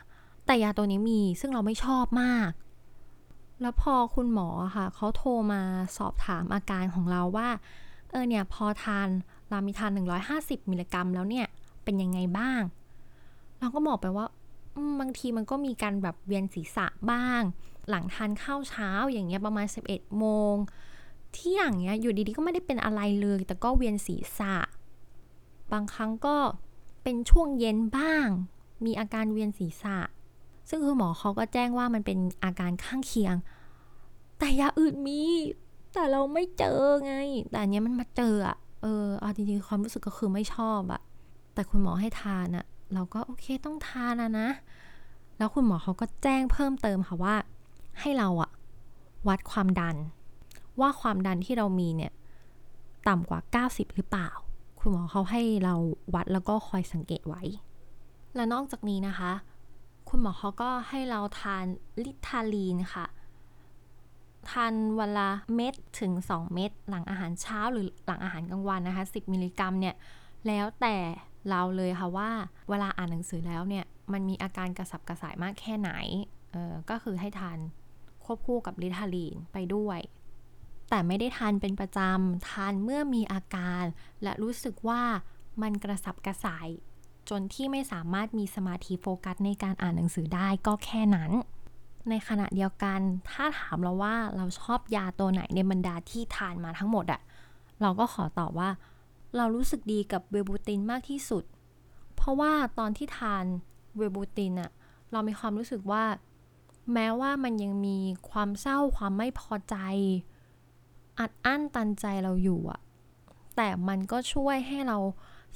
[0.45, 2.49] แต่ยาตัวนี้มีซึ่งเราไม่ชอบมาก
[3.61, 5.61] แล้วพอคุณหมอค่ะเขาโทรมา
[5.97, 7.49] สอบถามอาการของเราว่า
[8.11, 9.07] เออเนี่ยพอทาน
[9.51, 9.91] รามิทาน
[10.31, 11.47] 150 มิลลิกรัมแล้วเนี่ย
[11.83, 12.61] เป็นยังไงบ้าง
[13.59, 14.25] เราก็บอกไปว่า
[14.99, 17.41] บางทีมันก็มีการแบบเวียนศีรษะบ้าง
[17.89, 20.55] หลังทานข้าวเช้าอย่างเงี้ยประมาณ 11 โมง
[21.34, 24.55] เที่ยงเงี้ยอยู่ดีๆ ก็ไม่ได้เป็นอะไรเลย แต่ก็เวียนศีรษะ
[25.71, 26.38] บางครั้งก็
[27.03, 28.27] เป็นช่วงเย็นบ้าง
[28.86, 29.97] มีอาการเวียนศีรษะ
[30.69, 33.36] ซึ่งคือหมอเขาก็แจ้งว่ามันเป็นอาการข้างเคียง
[34.39, 35.21] แต่ยาอื่นมี
[35.93, 37.13] แต่เราไม่เจอไง
[37.49, 41.01] แต่อันเนี้ยมันมาเจออะเออเอาจริงๆความรู้สึกก็คือไม่ชอบอะ
[41.53, 44.49] แต่คุณหมอให้ทานอะเราก็โอเคต้องทานนะนะ
[45.38, 47.36] แล้วคุณหมอเขาก็แจ้งเพิ่มเติมค่ะว่า
[47.99, 48.51] ให้เราอะ
[49.27, 49.95] วัดความดัน
[50.79, 52.13] ว่าความดันที่เรามีเนี่ย
[53.07, 53.39] ต่ำกว่า
[53.69, 54.29] 90 หรือเปล่า
[54.79, 55.75] คุณหมอเขาให้เรา
[56.15, 57.43] วัดแล้วก็คอยสังเกตไว้
[58.35, 59.31] และนอกจากนี้นะคะ
[60.09, 61.65] คุณหมอเขาก็ให้เราทาน
[62.03, 63.05] ลิทาลีนค่ะ
[64.49, 69.95] ทานวันละเม็ดถึง 2 เม็ดหลังอาหารเช้าหรือหลังอาหารกลางวันนะคะ 10 มิลลิกรัมเนี่ย
[70.47, 70.95] แล้วแต่
[71.49, 72.29] เราเลยค่ะว่า
[72.69, 75.91] เวลาอ่านหนังสือแล้วเนี่ย มันมีอาการกระสับกระส่ายมากแค่ไหน
[76.51, 77.57] เออก็คือให้ทาน
[78.26, 79.99] ควบคู่กับลิทาลีนไปด้วย
[80.89, 83.84] แต่ไม่ได้ทานเป็นประจำ ทานเมื่อมีอาการ
[84.24, 85.01] และรู้สึกว่า
[85.61, 86.67] มันกระสับกระส่าย
[87.30, 91.32] จนที่ไม่สามารถมีสมาธิโฟกัสในการอ่านหนังสือได้ก็แค่นั้น
[92.09, 92.99] ในขณะเดียวกัน
[93.30, 97.21] ถ้าถามเราว่าเราชอบยาตัวไหนในบรรดาที่ทานมาทั้งหมดอะ
[97.82, 98.69] เราก็ขอตอบว่า
[99.38, 101.43] เรารู้สึกดีกับเวบูตินมากที่สุด
[102.15, 103.43] เพราะว่าตอนที่ทาน
[103.97, 104.71] เวบูตินอะ
[105.11, 106.03] เรามีความรู้สึกว่า
[106.93, 107.97] แม้ว่ามันยังมี
[108.29, 109.75] ความเศร้าความไม่พอใจ
[111.19, 112.81] อัดอั้นตันใจเราอยู่อะ
[113.55, 114.97] แต่มันก็ช่วยให้เรา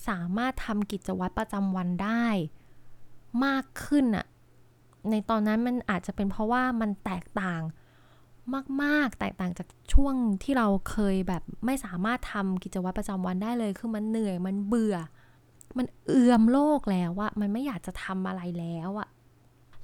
[0.07, 2.27] สามารถทำกิจวัตรประจำวันได้
[3.45, 4.25] มากขึ้นอะ
[5.09, 7.61] ในตอนนั้นมันอาจจะเป็นเพราะว่ามันแตกต่าง
[8.83, 14.95] มากๆ แตกต่างจากช่วงที่เราเคยแบบไม่สามารถทำกิจวัตรประจำวันได้เลย คือมันเหนื่อยมันเบื่อ
[15.77, 19.07] มันเอือมโลกแล้วอะมันไม่อยากจะทำอะไรแล้วอะ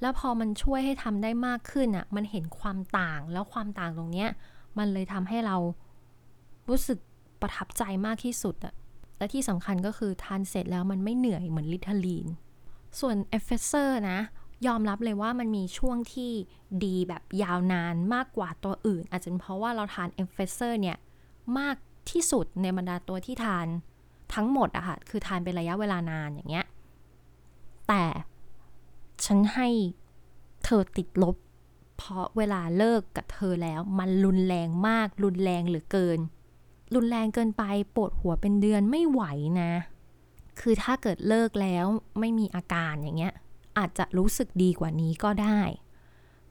[0.04, 4.28] แล้วพอมันช่วยให้ทำได้มากขึ้นอะมันเห็นความต่างแล้วความต่างตรงเนี้ย
[4.78, 5.56] มันเลยทำให้เรา
[6.68, 6.98] รู้สึก
[7.40, 8.74] ประทับใจมากที่สุดอะ
[9.18, 12.26] และที่สำคัญก็คือทานเสร็จแล้วมันไม่เหนื่อยเหมือน Ritalin
[13.00, 14.18] ส่วน Effexor นะ
[14.66, 16.30] ยอมรับเลยว่ามันมีช่วงที่
[16.84, 20.96] ดีแบบยาวนานมากกว่าตัวอื่น อาจจะเป็นเพราะว่าเราทาน Effexor เนี่ย
[21.58, 21.76] มาก
[22.10, 23.66] ที่สุดในบรรดาตัวที่ทาน
[24.34, 26.66] ทั้งหมดอะค่ะ คือทานเป็นระยะเวลานานอย่างเงี้ย
[27.88, 28.02] แต่
[29.24, 29.68] ฉันให้
[30.64, 31.36] เธอติดลบ
[31.96, 36.18] เพราะเวลาเลิกกับเธอแล้ว มันรุนแรงมาก รุนแรงเหลือเกิน
[36.94, 37.64] รุนแรงเกินไป
[37.94, 39.22] ปวดหัวเป็นเดือนไม่ไหว
[39.62, 39.72] นะ
[40.60, 41.86] คือถ้าเกิดเลิกแล้ว
[42.20, 43.34] ไม่มีอาการอย่างเงี้ย
[43.78, 45.60] อาจจะรู้สึกดีกว่านี้ก็ได้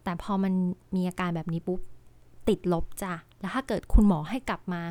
[0.03, 0.53] แต่พอมัน
[0.95, 1.79] มีอาการแบบนี้ปุ๊บ
[2.47, 4.81] ติดลบจ้ะ แล้วถ้าเกิดคุณหมอให้กลับมา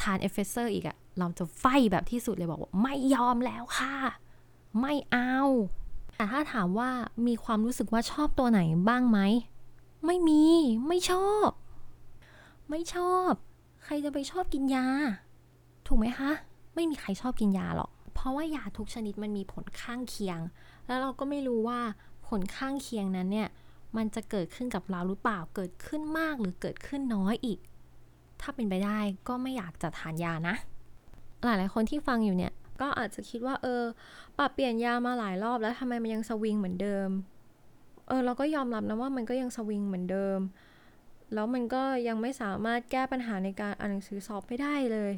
[0.00, 3.94] ทาน Effexor อีกอะเราจะ fight แบบที่สุดเลยบอกว่า ไม่ยอมแล้วค่ะ
[4.80, 5.36] ไม่เอา
[6.18, 6.90] แต่ถ้าถามว่า
[7.26, 9.20] มีความรู้สึกว่าชอบตัวไหนบ้างไหม
[10.06, 10.42] ไม่มี
[10.88, 11.48] ไม่ชอบ
[12.70, 13.30] ไม่ชอบ
[13.84, 14.86] ใครจะไปชอบกินยา
[15.86, 16.30] ถูกไหมคะ
[16.74, 20.40] ไม่มีใครชอบกินยาหรอก เพราะว่ายาทุกชนิดมันมีผลข้างเคียง
[20.86, 21.80] แล้วเราก็ไม่รู้ว่า
[22.26, 23.48] ผลข้างเคียงนั้นเนี่ย
[23.96, 27.58] มันจะเกิดขึ้นกับเราหรือเปล่า เกิดขึ้นมากหรือเกิดขึ้นน้อยอีก
[28.40, 28.98] ถ้าเป็นไปได้
[29.28, 30.54] ก็ไม่อยากจะทานยานะ
[31.44, 33.82] หลายๆคนที่ฟังอยู่เนี่ย ก็อาจจะคิดว่า เออ
[34.38, 37.08] ปรับเปลี่ยนยามาหลายรอบแล้วทำไมมันยังสวิงเหมือนเดิม
[38.08, 40.38] เออเราก็ยอมรับนะว่ามันก็ยังสวิงเหมือนเดิม
[41.34, 45.12] แล้วมันก็ยังไม่สามารถแก้ปัญหาในการอ่านหนังสือสอบไม่ได้เลย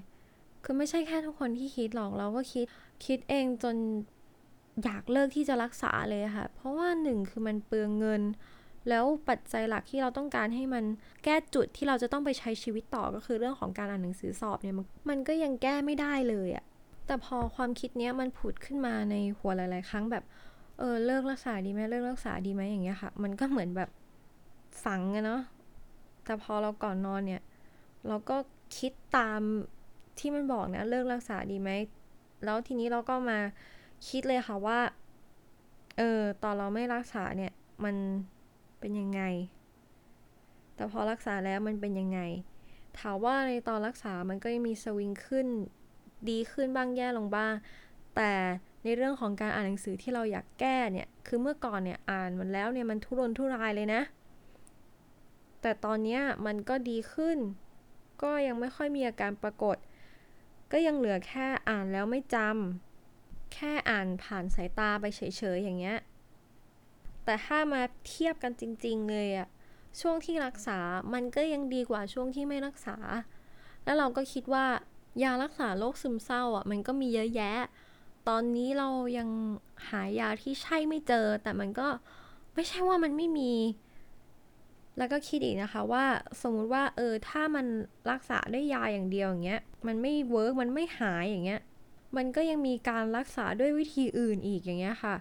[0.64, 2.66] คือไม่ใช่แค่ทุกคนที่คิดหรอกเราก็คิด
[3.06, 3.76] คิดเองจน
[4.84, 8.22] อยากเลิกที่จะรักษาเลยค่ะ เพราะว่าหนึ่งคือมันเปลืองเงิน
[8.88, 10.84] แล้วปัจจัยหลักที่เราต้องการให้มัน
[11.24, 14.76] แก้จุดที่เราจะต้องไปใช้ชีวิตต่อก็คือเรื่องของการอ่านหนังสือสอบเนี่ย
[15.08, 16.64] มันก็ยังแก้ไม่ได้เลยอะ
[17.10, 20.24] แต่พอความคิดเนี้ยมันผุดขึ้นมาในหัวหลาย ๆ ครั้งแบบ
[20.78, 23.90] เออเลิกรักษาดีไหมเลิกรักษาดีไหมอย่างเงี้ยค่ะ มันก็เหมือนแบบ
[24.84, 25.40] ฝังอะเนาะ
[26.24, 27.42] แต่พอเราก่อนนอนเนี่ย
[28.06, 28.36] เราก็
[28.78, 29.40] คิดตาม
[30.18, 31.70] ที่มันบอกนะเลิกรักษาดีไหม
[32.44, 33.38] แล้วทีนี้เราก็มา
[34.08, 34.78] คิดเลยค่ะว่า
[35.98, 37.52] เออตอนเราไม่รักษาเนี่ย
[37.84, 37.96] มัน
[38.80, 39.22] เป็นยังไง
[40.74, 42.20] แต่พอรักษาแล้วมันเป็นยังไง
[42.98, 45.48] ถามว่าในตอนรักษามันก็ยังมีสวิงขึ้น
[46.28, 47.54] ดีขึ้นบ้างแย่ลงบ้าง
[48.16, 48.32] แต่
[48.84, 54.02] ในเรื่องของการอ่านหนังสือที่เราอยากแก้เนี่ย คือเมื่อก่อนเนี่ยอ่านมันแล้วเนี่ยมันทุรนทุรายเลยนะ
[55.62, 57.38] แต่ตอนเนี้ยมันก็ดีขึ้น
[58.22, 59.76] ก็ยังไม่ค่อยมีอาการปรากฏ
[60.72, 65.20] ก็ยังเหลือแค่อ่านแล้วไม่จำ แค่อ่านผ่านสายตาไปเฉ
[65.56, 65.98] ยๆอย่างเงี้ย
[67.24, 69.48] แต่ถ้ามาเทียบกันจริง ๆ เลยอะ
[70.00, 70.78] ช่วงที่รักษา
[71.14, 72.96] มันก็ยังดีกว่าช่วงที่ไม่รักษา
[73.84, 74.66] แล้วเราก็คิดว่า
[75.22, 77.58] ยารักษาโรคซึมเศร้าอะมันก็มีเยอะแยะ
[78.28, 78.88] ตอนนี้เรา
[79.18, 79.28] ยัง
[79.90, 81.88] หายาที่ใช่ไม่เจอ แต่มันก็
[82.54, 83.52] ไม่ใช่ว่ามันไม่มี
[84.98, 86.04] แล้วก็คิดอีกนะคะว่า
[86.42, 87.66] สมมุติว่าเออถ้ามัน
[88.10, 91.60] รักษาด้วยยาอย่างเดียวอย่างเงี้ยมันไม่ work มันไม่หายอย่างเงี้ย
[92.16, 95.16] มันก็ยังมีการรักษาด้วยวิธีอื่นอีกอย่างเงี้ยค่ะ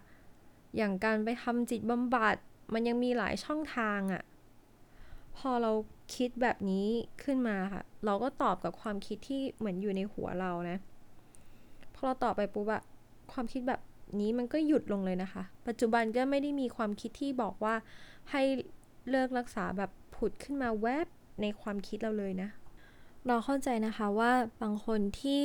[0.77, 2.35] อย่างการไปทำจิตบำบัด
[2.73, 4.23] มันยังมีหลายช่องทางอะ
[5.37, 5.71] พอเรา
[6.15, 6.87] คิดแบบนี้
[7.23, 10.77] ขึ้นมาค่ะ เราก็ตอบกับความคิดที่เหมือนอยู่ในหัวเรานะ
[11.95, 12.83] พอเราตอบไปปุ๊บอะ
[13.31, 13.81] ความคิดแบบ
[14.19, 17.75] นี้มันก็หยุดลงเลยนะคะ ปัจจุบันก็ไม่ได้มีความคิดที่บอกว่า
[18.31, 18.41] ให้
[19.09, 21.07] เลิกรักษาแบบผุดขึ้นมาแวบ
[21.41, 22.49] ในความคิดเราเลยนะ
[23.27, 24.31] เราเข้าใจนะคะว่า
[24.61, 25.41] บางคนที่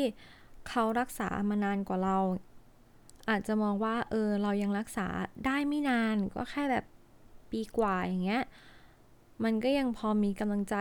[0.68, 2.18] เขารักษามานานกว่าเรา
[3.30, 5.06] อาจจะมองว่าเออเรายังรักษา
[5.46, 6.84] ได้ไม่นานก็แค่แบบ
[7.50, 8.42] ปีกว่าอย่างเงี้ย
[9.44, 10.76] มันก็ยังพอมีกำลังใจ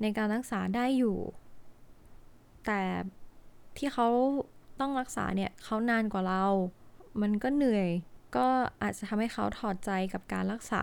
[0.00, 1.18] ในการรักษาได้อยู่
[2.66, 2.80] แต่
[3.76, 4.08] ที่เขา
[4.80, 6.44] ต้องรักษาเนี่ยเขานานกว่าเรา
[7.22, 7.88] มันก็เหนื่อย
[8.36, 8.46] ก็
[8.82, 10.82] อาจจะทำให้เขาถอดใจกับการรักษา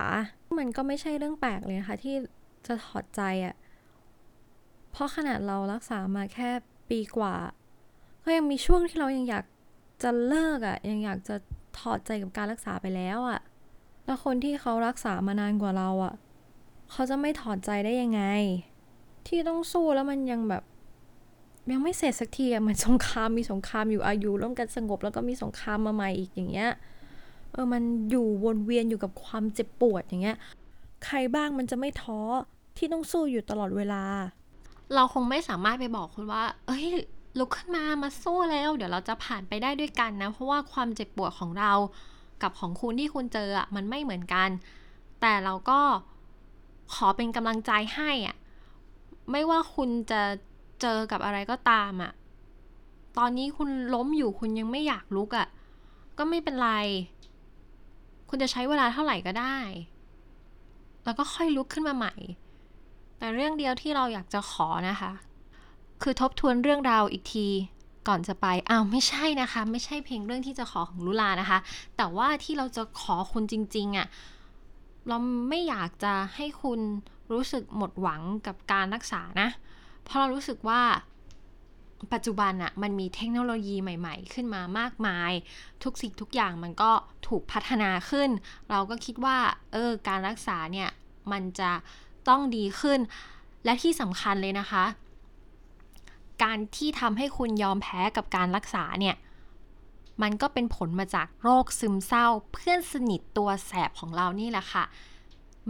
[0.57, 2.15] มันก็ไม่ใช่เรื่องแปลกเลยนะคะที่
[2.67, 3.55] จะถอดใจอะ่ะ
[4.91, 6.49] เพราะขนาดเรารักษามาแค่
[6.89, 7.35] ปีกว่า
[8.23, 9.45] ก็ยังมีช่วงที่เรายังอยาก
[10.03, 11.35] จะเลิกอะ่ะ ยังอยากจะ
[11.79, 13.39] ถอดใจกับการรักษาไปแล้วอะ่ะ
[14.05, 16.13] แล้วคนที่เขารักษามานานกว่าเราอะ่ะ
[16.93, 18.21] เขาจะไม่ถอดใจได้ยังไง
[19.27, 20.63] ที่ต้องสู้แล้วมันยังแบบ
[21.71, 26.71] ยังไม่เสร็จสักทีอะมือนสงครามมีสงครามอยู่อายุร่วมกันสงบแล้วก็มีสงครามมาใหม่อีกอย่างเงี้ย
[27.51, 30.37] เออมันอยู่วนเวียนอยู่กับความเจ็บปวดอย่างเงี้ย
[31.05, 32.19] ใครบ้างมันจะไม่ท้อ
[32.77, 34.03] ที่ต้องสู้อยู่ตลอดเวลา
[34.95, 36.85] เราคงไม่สามารถไปบอกคุณว่า เอ้ย
[37.39, 41.71] ลุกขึ้นมามาสู้แล้ว เดี๋ยวเราจะผ่านไปได้ด้วยกันนะ เพราะว่าความเจ็บปวดของเรา
[42.41, 44.49] กับของคุณที่คุณเจออะมันไม่เหมือนกัน
[45.21, 45.79] แต่เราก็
[46.93, 48.35] ขอเป็นกำลังใจให้อะ
[49.31, 50.21] ไม่ว่าคุณจะ
[50.81, 52.11] เจอกับอะไรก็ตามอะ
[53.17, 55.47] ตอนนี้คุณล้มอยู่คุณยังไม่อยากลุกอะ
[56.17, 56.71] ก็ไม่เป็นไร
[58.29, 59.57] คุณจะใช้เวลาเท่าไหร่ก็ได้
[61.03, 62.13] แล้วก็ค่อยลุกขึ้นมาใหม่
[63.17, 65.11] แต่เรื่องเดียวที่เราอยากจะขอนะคะ
[66.01, 67.47] คือทบทวนเรื่องราวอีกที
[68.07, 71.59] ก่อนจะไป อ้าวไม่ใช่นะคะ ไม่ใช่เพียงเรื่องที่จะขอของลุลานะคะ
[71.97, 74.07] แต่ว่าที่เราจะขอคุณจริง ๆอะ่ะ
[75.07, 75.17] เรา
[75.49, 76.79] ไม่อยากจะให้คุณ
[77.33, 79.49] รู้สึกหมดหวังกับการรักษานะ
[80.03, 80.81] เพราะเรารู้สึกว่า
[82.13, 85.31] ปัจจุบันอะมันมีเทคโนโลยีใหม่ ๆ ขึ้นมามากมาย
[85.83, 86.91] ทุกสิ่งทุกอย่างมันก็
[87.27, 88.29] ถูกพัฒนาขึ้น
[88.69, 89.37] เราก็คิดว่า
[89.73, 90.89] เออการรักษาเนี่ย
[91.31, 91.71] มันจะ
[92.27, 92.99] ต้องดีขึ้น
[93.65, 94.85] และที่สำคัญเลยนะคะ
[96.43, 99.15] การที่ทำให้คุณยอมแพ้กับการรักษาเนี่ย
[100.21, 104.83] มันก็เป็นผลมาจากโรคซึมเศร้า เพื่อนสนิทตัวแสบของเรานี่แหละค่ะ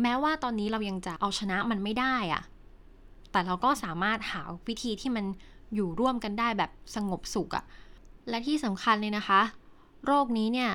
[0.02, 2.44] แม้ว่าตอนนี้เรายังจะเอาชนะมันไม่ได้อะ
[3.32, 5.26] แต่เราก็สามารถหาวิธีที่มัน
[5.74, 7.66] อยู่ร่วมกันได้แบบสงบสุขอะ
[8.30, 9.41] และที่สำคัญเลยนะคะ
[10.06, 10.72] โรคนี้เนี่ย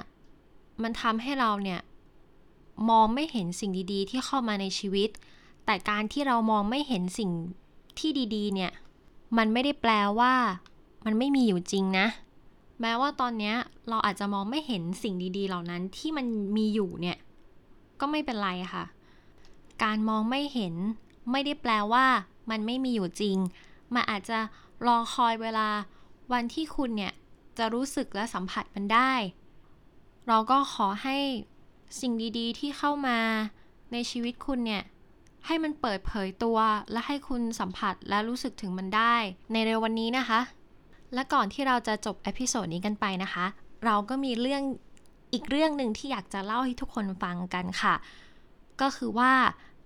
[0.83, 1.81] มันทำให้เราเนี่ย
[2.91, 5.11] มองไม่เห็นสิ่งดีๆ ที่เข้ามาในชีวิต
[5.65, 7.31] แต่การที่เรามองไม่เห็นสิ่ง
[7.99, 8.73] ที่ดีๆ เนี่ย
[9.39, 10.35] มันไม่ได้แปลว่า
[11.05, 12.07] มันไม่มีอยู่จริงนะ
[12.81, 13.55] แม้ว่าตอนนี้
[13.89, 16.27] เราอาจจะมองไม่เห็นสิ่งดีๆ เหล่านั้นที่มัน
[16.57, 17.19] มีอยู่เนี่ย
[18.01, 18.85] ก็ไม่เป็นไรค่ะ
[19.83, 20.75] การมองไม่เห็น
[21.31, 22.07] ไม่ได้แปลว่า
[22.51, 23.37] มันไม่มีอยู่จริง
[23.95, 24.39] มันอาจจะ
[24.87, 25.69] รอคอยเวลา
[26.33, 27.13] วันที่คุณเนี่ย
[27.59, 29.13] จะรู้สึกและสัมผัสมันได้
[30.29, 31.17] เราก็ขอให้
[32.01, 33.19] สิ่งดีๆ ที่เข้ามา
[33.93, 34.83] ในชีวิตคุณเนี่ย
[35.47, 36.59] ให้มันเปิดเผยตัว
[36.93, 39.15] และให้คุณสัมผัสและรู้สึกถึงมันได้
[39.53, 40.41] ในเร็ววันนี้นะคะ
[41.15, 43.47] และก่อนที่เราจะจบเอพิโซดนี้กันไปนะคะ
[43.85, 44.63] เราก็มีเรื่อง
[45.33, 47.95] อีกเรื่องหนึ่งที่อยากจะเล่าให้ทุกคนฟังกันค่ะ
[48.81, 49.33] ก็คือว่า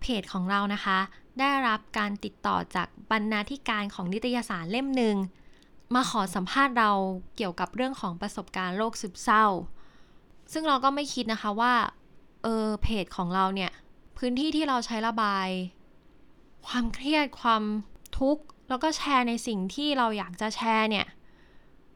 [0.00, 0.98] เพจของเรานะคะ
[1.40, 5.16] ได้รับการติดต่อจากบรรณาธิการของนิตยสารเล่มหนึ่ง
[5.94, 6.90] มาขอสัมภาษณ์เรา
[7.36, 9.46] เกี่ยวกับเรื่องของประสบการณ์โรคซึมเศร้า
[10.52, 11.74] ซึ่งเราก็ไม่คิดนะคะว่า
[12.42, 13.72] เออเพจของเราเนี่ย
[14.18, 15.48] พื้นที่ที่เราใช้ระบาย
[16.66, 17.62] ความเครียดความ
[18.18, 21.06] ทุกข์แล้วก็แชร์ในสิ่งที่เราอยากจะแชร์เนี่ย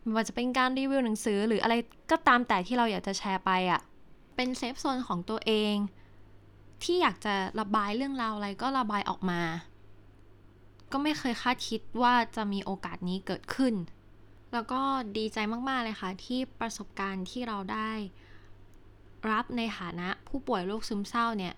[0.03, 1.75] ไม่ว่าจะเป็นการรีวิวหนังสือหรืออะไร
[2.11, 3.81] ก็ตามแต่ที่เราอยากจะแชร์ไปอะ่ะ
[4.37, 5.75] เป็นเซฟโซนของตัวเอง
[6.83, 9.43] ที่อยากจะระบายเรื่องราวอะไรก็ระบายออกมา
[10.93, 13.75] ก็ไม่เคยคาดคิดว่าจะมีโอกาสนี้เกิดขึ้น
[14.53, 14.81] แล้วก็
[15.17, 15.39] ดีใจ
[15.69, 17.91] มาก ๆ เลยค่ะ ที่ประสบการณ์ที่เราได้
[19.31, 21.55] รับในฐานะผู้ป่วยโรคซึมเศร้าเนี่ย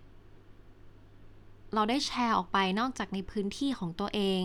[1.74, 4.40] เราได้แชร์ออกไปนอกจากในพื้นที่ของตัวเอง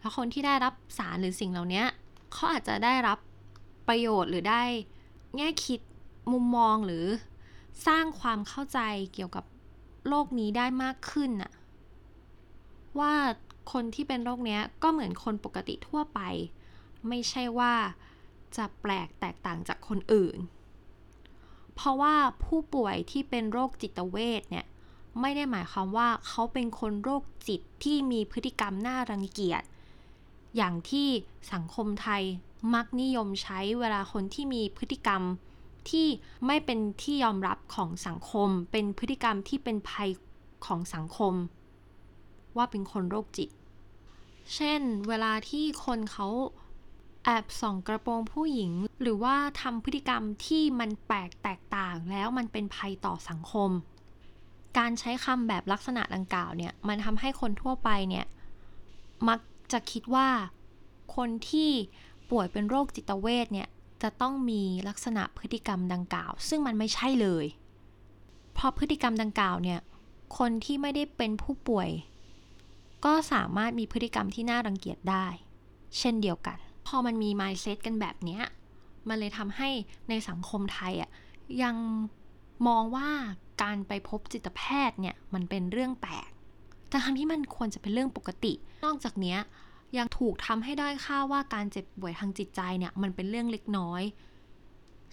[0.00, 1.84] แล้วคนที่ได้รับสารหรือสิ่งเหล่านี้
[2.32, 3.18] เขาอาจจะได้รับ
[3.88, 4.62] ประโยชน์หรือได้
[5.36, 5.80] แง่คิด
[6.32, 7.06] มุมมองหรือ
[7.86, 8.80] สร้างความเข้าใจ
[9.14, 9.44] เกี่ยวกับ
[10.08, 11.52] โรคนี้ได้มากขึ้นน่ะ
[12.98, 13.14] ว่า
[13.72, 16.20] คนที่เป็นโรคเนี้ยก็เหมือนคนปกติทั่วไป
[17.08, 17.74] ไม่ใช่ว่า
[18.56, 20.36] จะแปลกแตกต่างจากคนอื่น
[21.74, 24.66] เพราะว่าผู้ป่วยที่เป็นโรคจิตเวชเนี่ย
[25.20, 29.62] ไม่ได้หมายความว่าเขาเป็นคนโรคจิตที่มีพฤติกรรมน่ารังเกียจ
[30.56, 31.08] อย่างที่
[31.52, 32.22] สังคมไทย
[32.74, 35.22] มักนิยมใช้เวลาคนที่มีพฤติกรรม
[35.90, 36.06] ที่
[36.46, 40.08] ไม่เป็นที่ยอมรับของสังคม เป็นพฤติกรรมที่เป็นภัย
[40.66, 41.34] ของสังคม
[42.56, 43.50] ว่าเป็นคนโรคจิต
[44.54, 46.28] เช่น เวลาที่คนเขา
[47.24, 48.72] แอบส่องกระโปรงผู้หญิง
[49.02, 53.70] หรือว่าทำพฤติกรรมที่มันแปลกแตกต่างแล้วมันเป็นภัยต่อสังคม
[54.78, 58.26] การใช้คำแบบลักษณะดังกล่าวเนี่ย มันทำให้คนทั่วไปเนี่ย
[59.28, 59.40] มัก
[59.72, 60.28] จะคิดว่า
[61.16, 61.70] คนที่
[62.30, 63.68] ป่วยเป็นโรคจิตเวชเนี่ย
[64.02, 67.46] จะต้องมีลักษณะพฤติกรรมดังกล่าว ซึ่งมันไม่ใช่เลย
[68.54, 69.80] เพราะพฤติกรรมดังกล่าวเนี่ย
[70.38, 71.88] คนที่ไม่ได้เป็นผู้ป่วย
[73.04, 75.26] ก็สามารถมีพฤติกรรมที่น่ารังเกียจได้
[75.98, 78.42] เช่นเดียวกัน พอมันมี mindset กันแบบเนี้ย
[79.08, 79.68] มันเลยทำให้
[80.08, 81.10] ในสังคมไทยอะ
[81.62, 81.76] ยัง
[82.68, 83.10] มองว่า
[83.62, 86.30] การไปพบจิตแพทย์เนี่ยมันเป็นเรื่องแปลก
[87.04, 88.52] ทั้งที่มันควรจะเป็นเรื่องปกติ
[88.84, 89.38] นอกจากเนี้ย
[89.96, 94.02] ยังถูกทำให้ได้ค่าว่าการเจ็บป่วยทางจิตใจเนี่ยมันเป็นเรื่องเล็กน้อย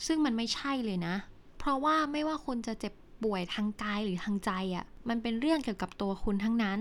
[0.06, 1.16] ซึ่งมันไม่ใช่เลยนะ
[1.58, 6.80] เพราะว่าไม่ว่าคุณจะเจ็บป่วยทางกายหรือทางใจอะ่ะ มันเป็นเรื่องเกี่ยวกับตัวคุณทั้งนั้น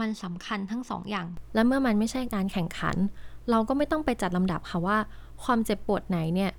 [0.00, 2.96] มันสำคัญทั้งสองอย่าง และเมื่อมันไม่ใช่การแข่งขัน
[3.50, 4.98] เราก็ไม่ต้องไปจัดลำดับค่ะว่า
[5.44, 6.52] ความเจ็บปวดไหนเนี่ย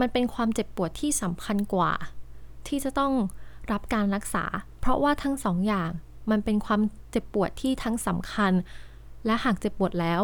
[0.00, 1.92] มันเป็นความเจ็บปวดที่สำคัญกว่า
[2.68, 3.12] ที่จะต้อง
[3.72, 4.44] รับการรักษา
[4.80, 5.90] เพราะว่าทั้งสองอย่าง
[6.30, 8.52] มันเป็นความเจ็บปวดที่ทั้งสำคัญ
[9.26, 10.20] และหากเจ็บปวดแล้ว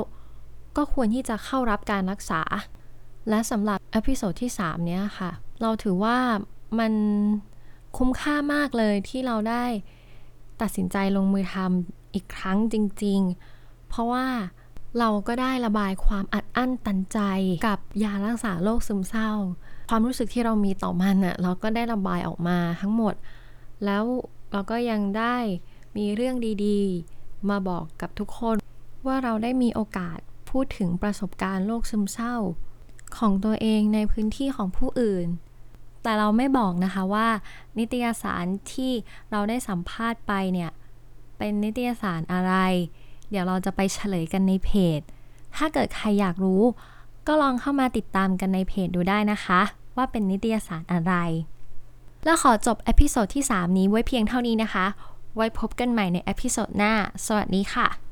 [0.76, 2.42] ก็ควรที่จะเข้ารับการรักษา
[3.28, 5.30] และสำหรับ episode ที่ 3 เนี้ยค่ะ
[5.62, 6.18] เราถือว่า
[6.78, 6.92] มัน
[7.96, 9.64] คุ้มค่ามากเลยที่เราได้
[10.62, 13.20] ตัดสินใจลงมือทำอีกครั้งจริง
[13.54, 14.26] ๆ เพราะว่า
[14.98, 17.18] เราก็ได้ระบายความอัดอั้นตันใจ
[17.66, 19.30] กับยารักษาโรคซึมเศร้า
[19.90, 23.14] ความรู้สึกที่เรามีต่อมันอะเราก็ได้ระบายออกมาทั้งหมด
[23.84, 24.04] แล้ว
[24.52, 25.36] เราก็ยังได้
[25.96, 28.56] มีเรื่องดีๆ มาบอกกับทุกคน
[29.06, 30.18] ว่าเราได้มีโอกาส
[30.50, 32.34] พูดถึงประสบการณ์โรคซึมเศร้า
[33.18, 35.26] ของตัวเองในพื้นที่ของผู้อื่น
[36.02, 37.28] แต่เราไม่บอกนะคะว่า
[37.78, 38.92] นิตยสารที่
[39.30, 40.70] เราได้สัมภาษณ์ไปเนี่ย
[41.38, 42.54] เป็นนิตยสารอะไร
[43.30, 45.00] เดี๋ยวเราจะไปเฉลยกันในเพจ
[45.56, 46.62] ถ้าเกิดใครอยากรู้
[47.26, 49.60] ก็ลองเข้ามาติดตามกันในเพจดูได้นะคะ
[49.96, 51.14] ว่าเป็นนิตยสารอะไร
[52.24, 54.86] แล้วขอจบ episode ที่ 3 นี้ไว้เพียงเท่านี้นะคะ
[55.36, 56.92] ไว้พบกันใหม่ใน episode หน้า
[57.26, 58.02] สวัสดีค่ะ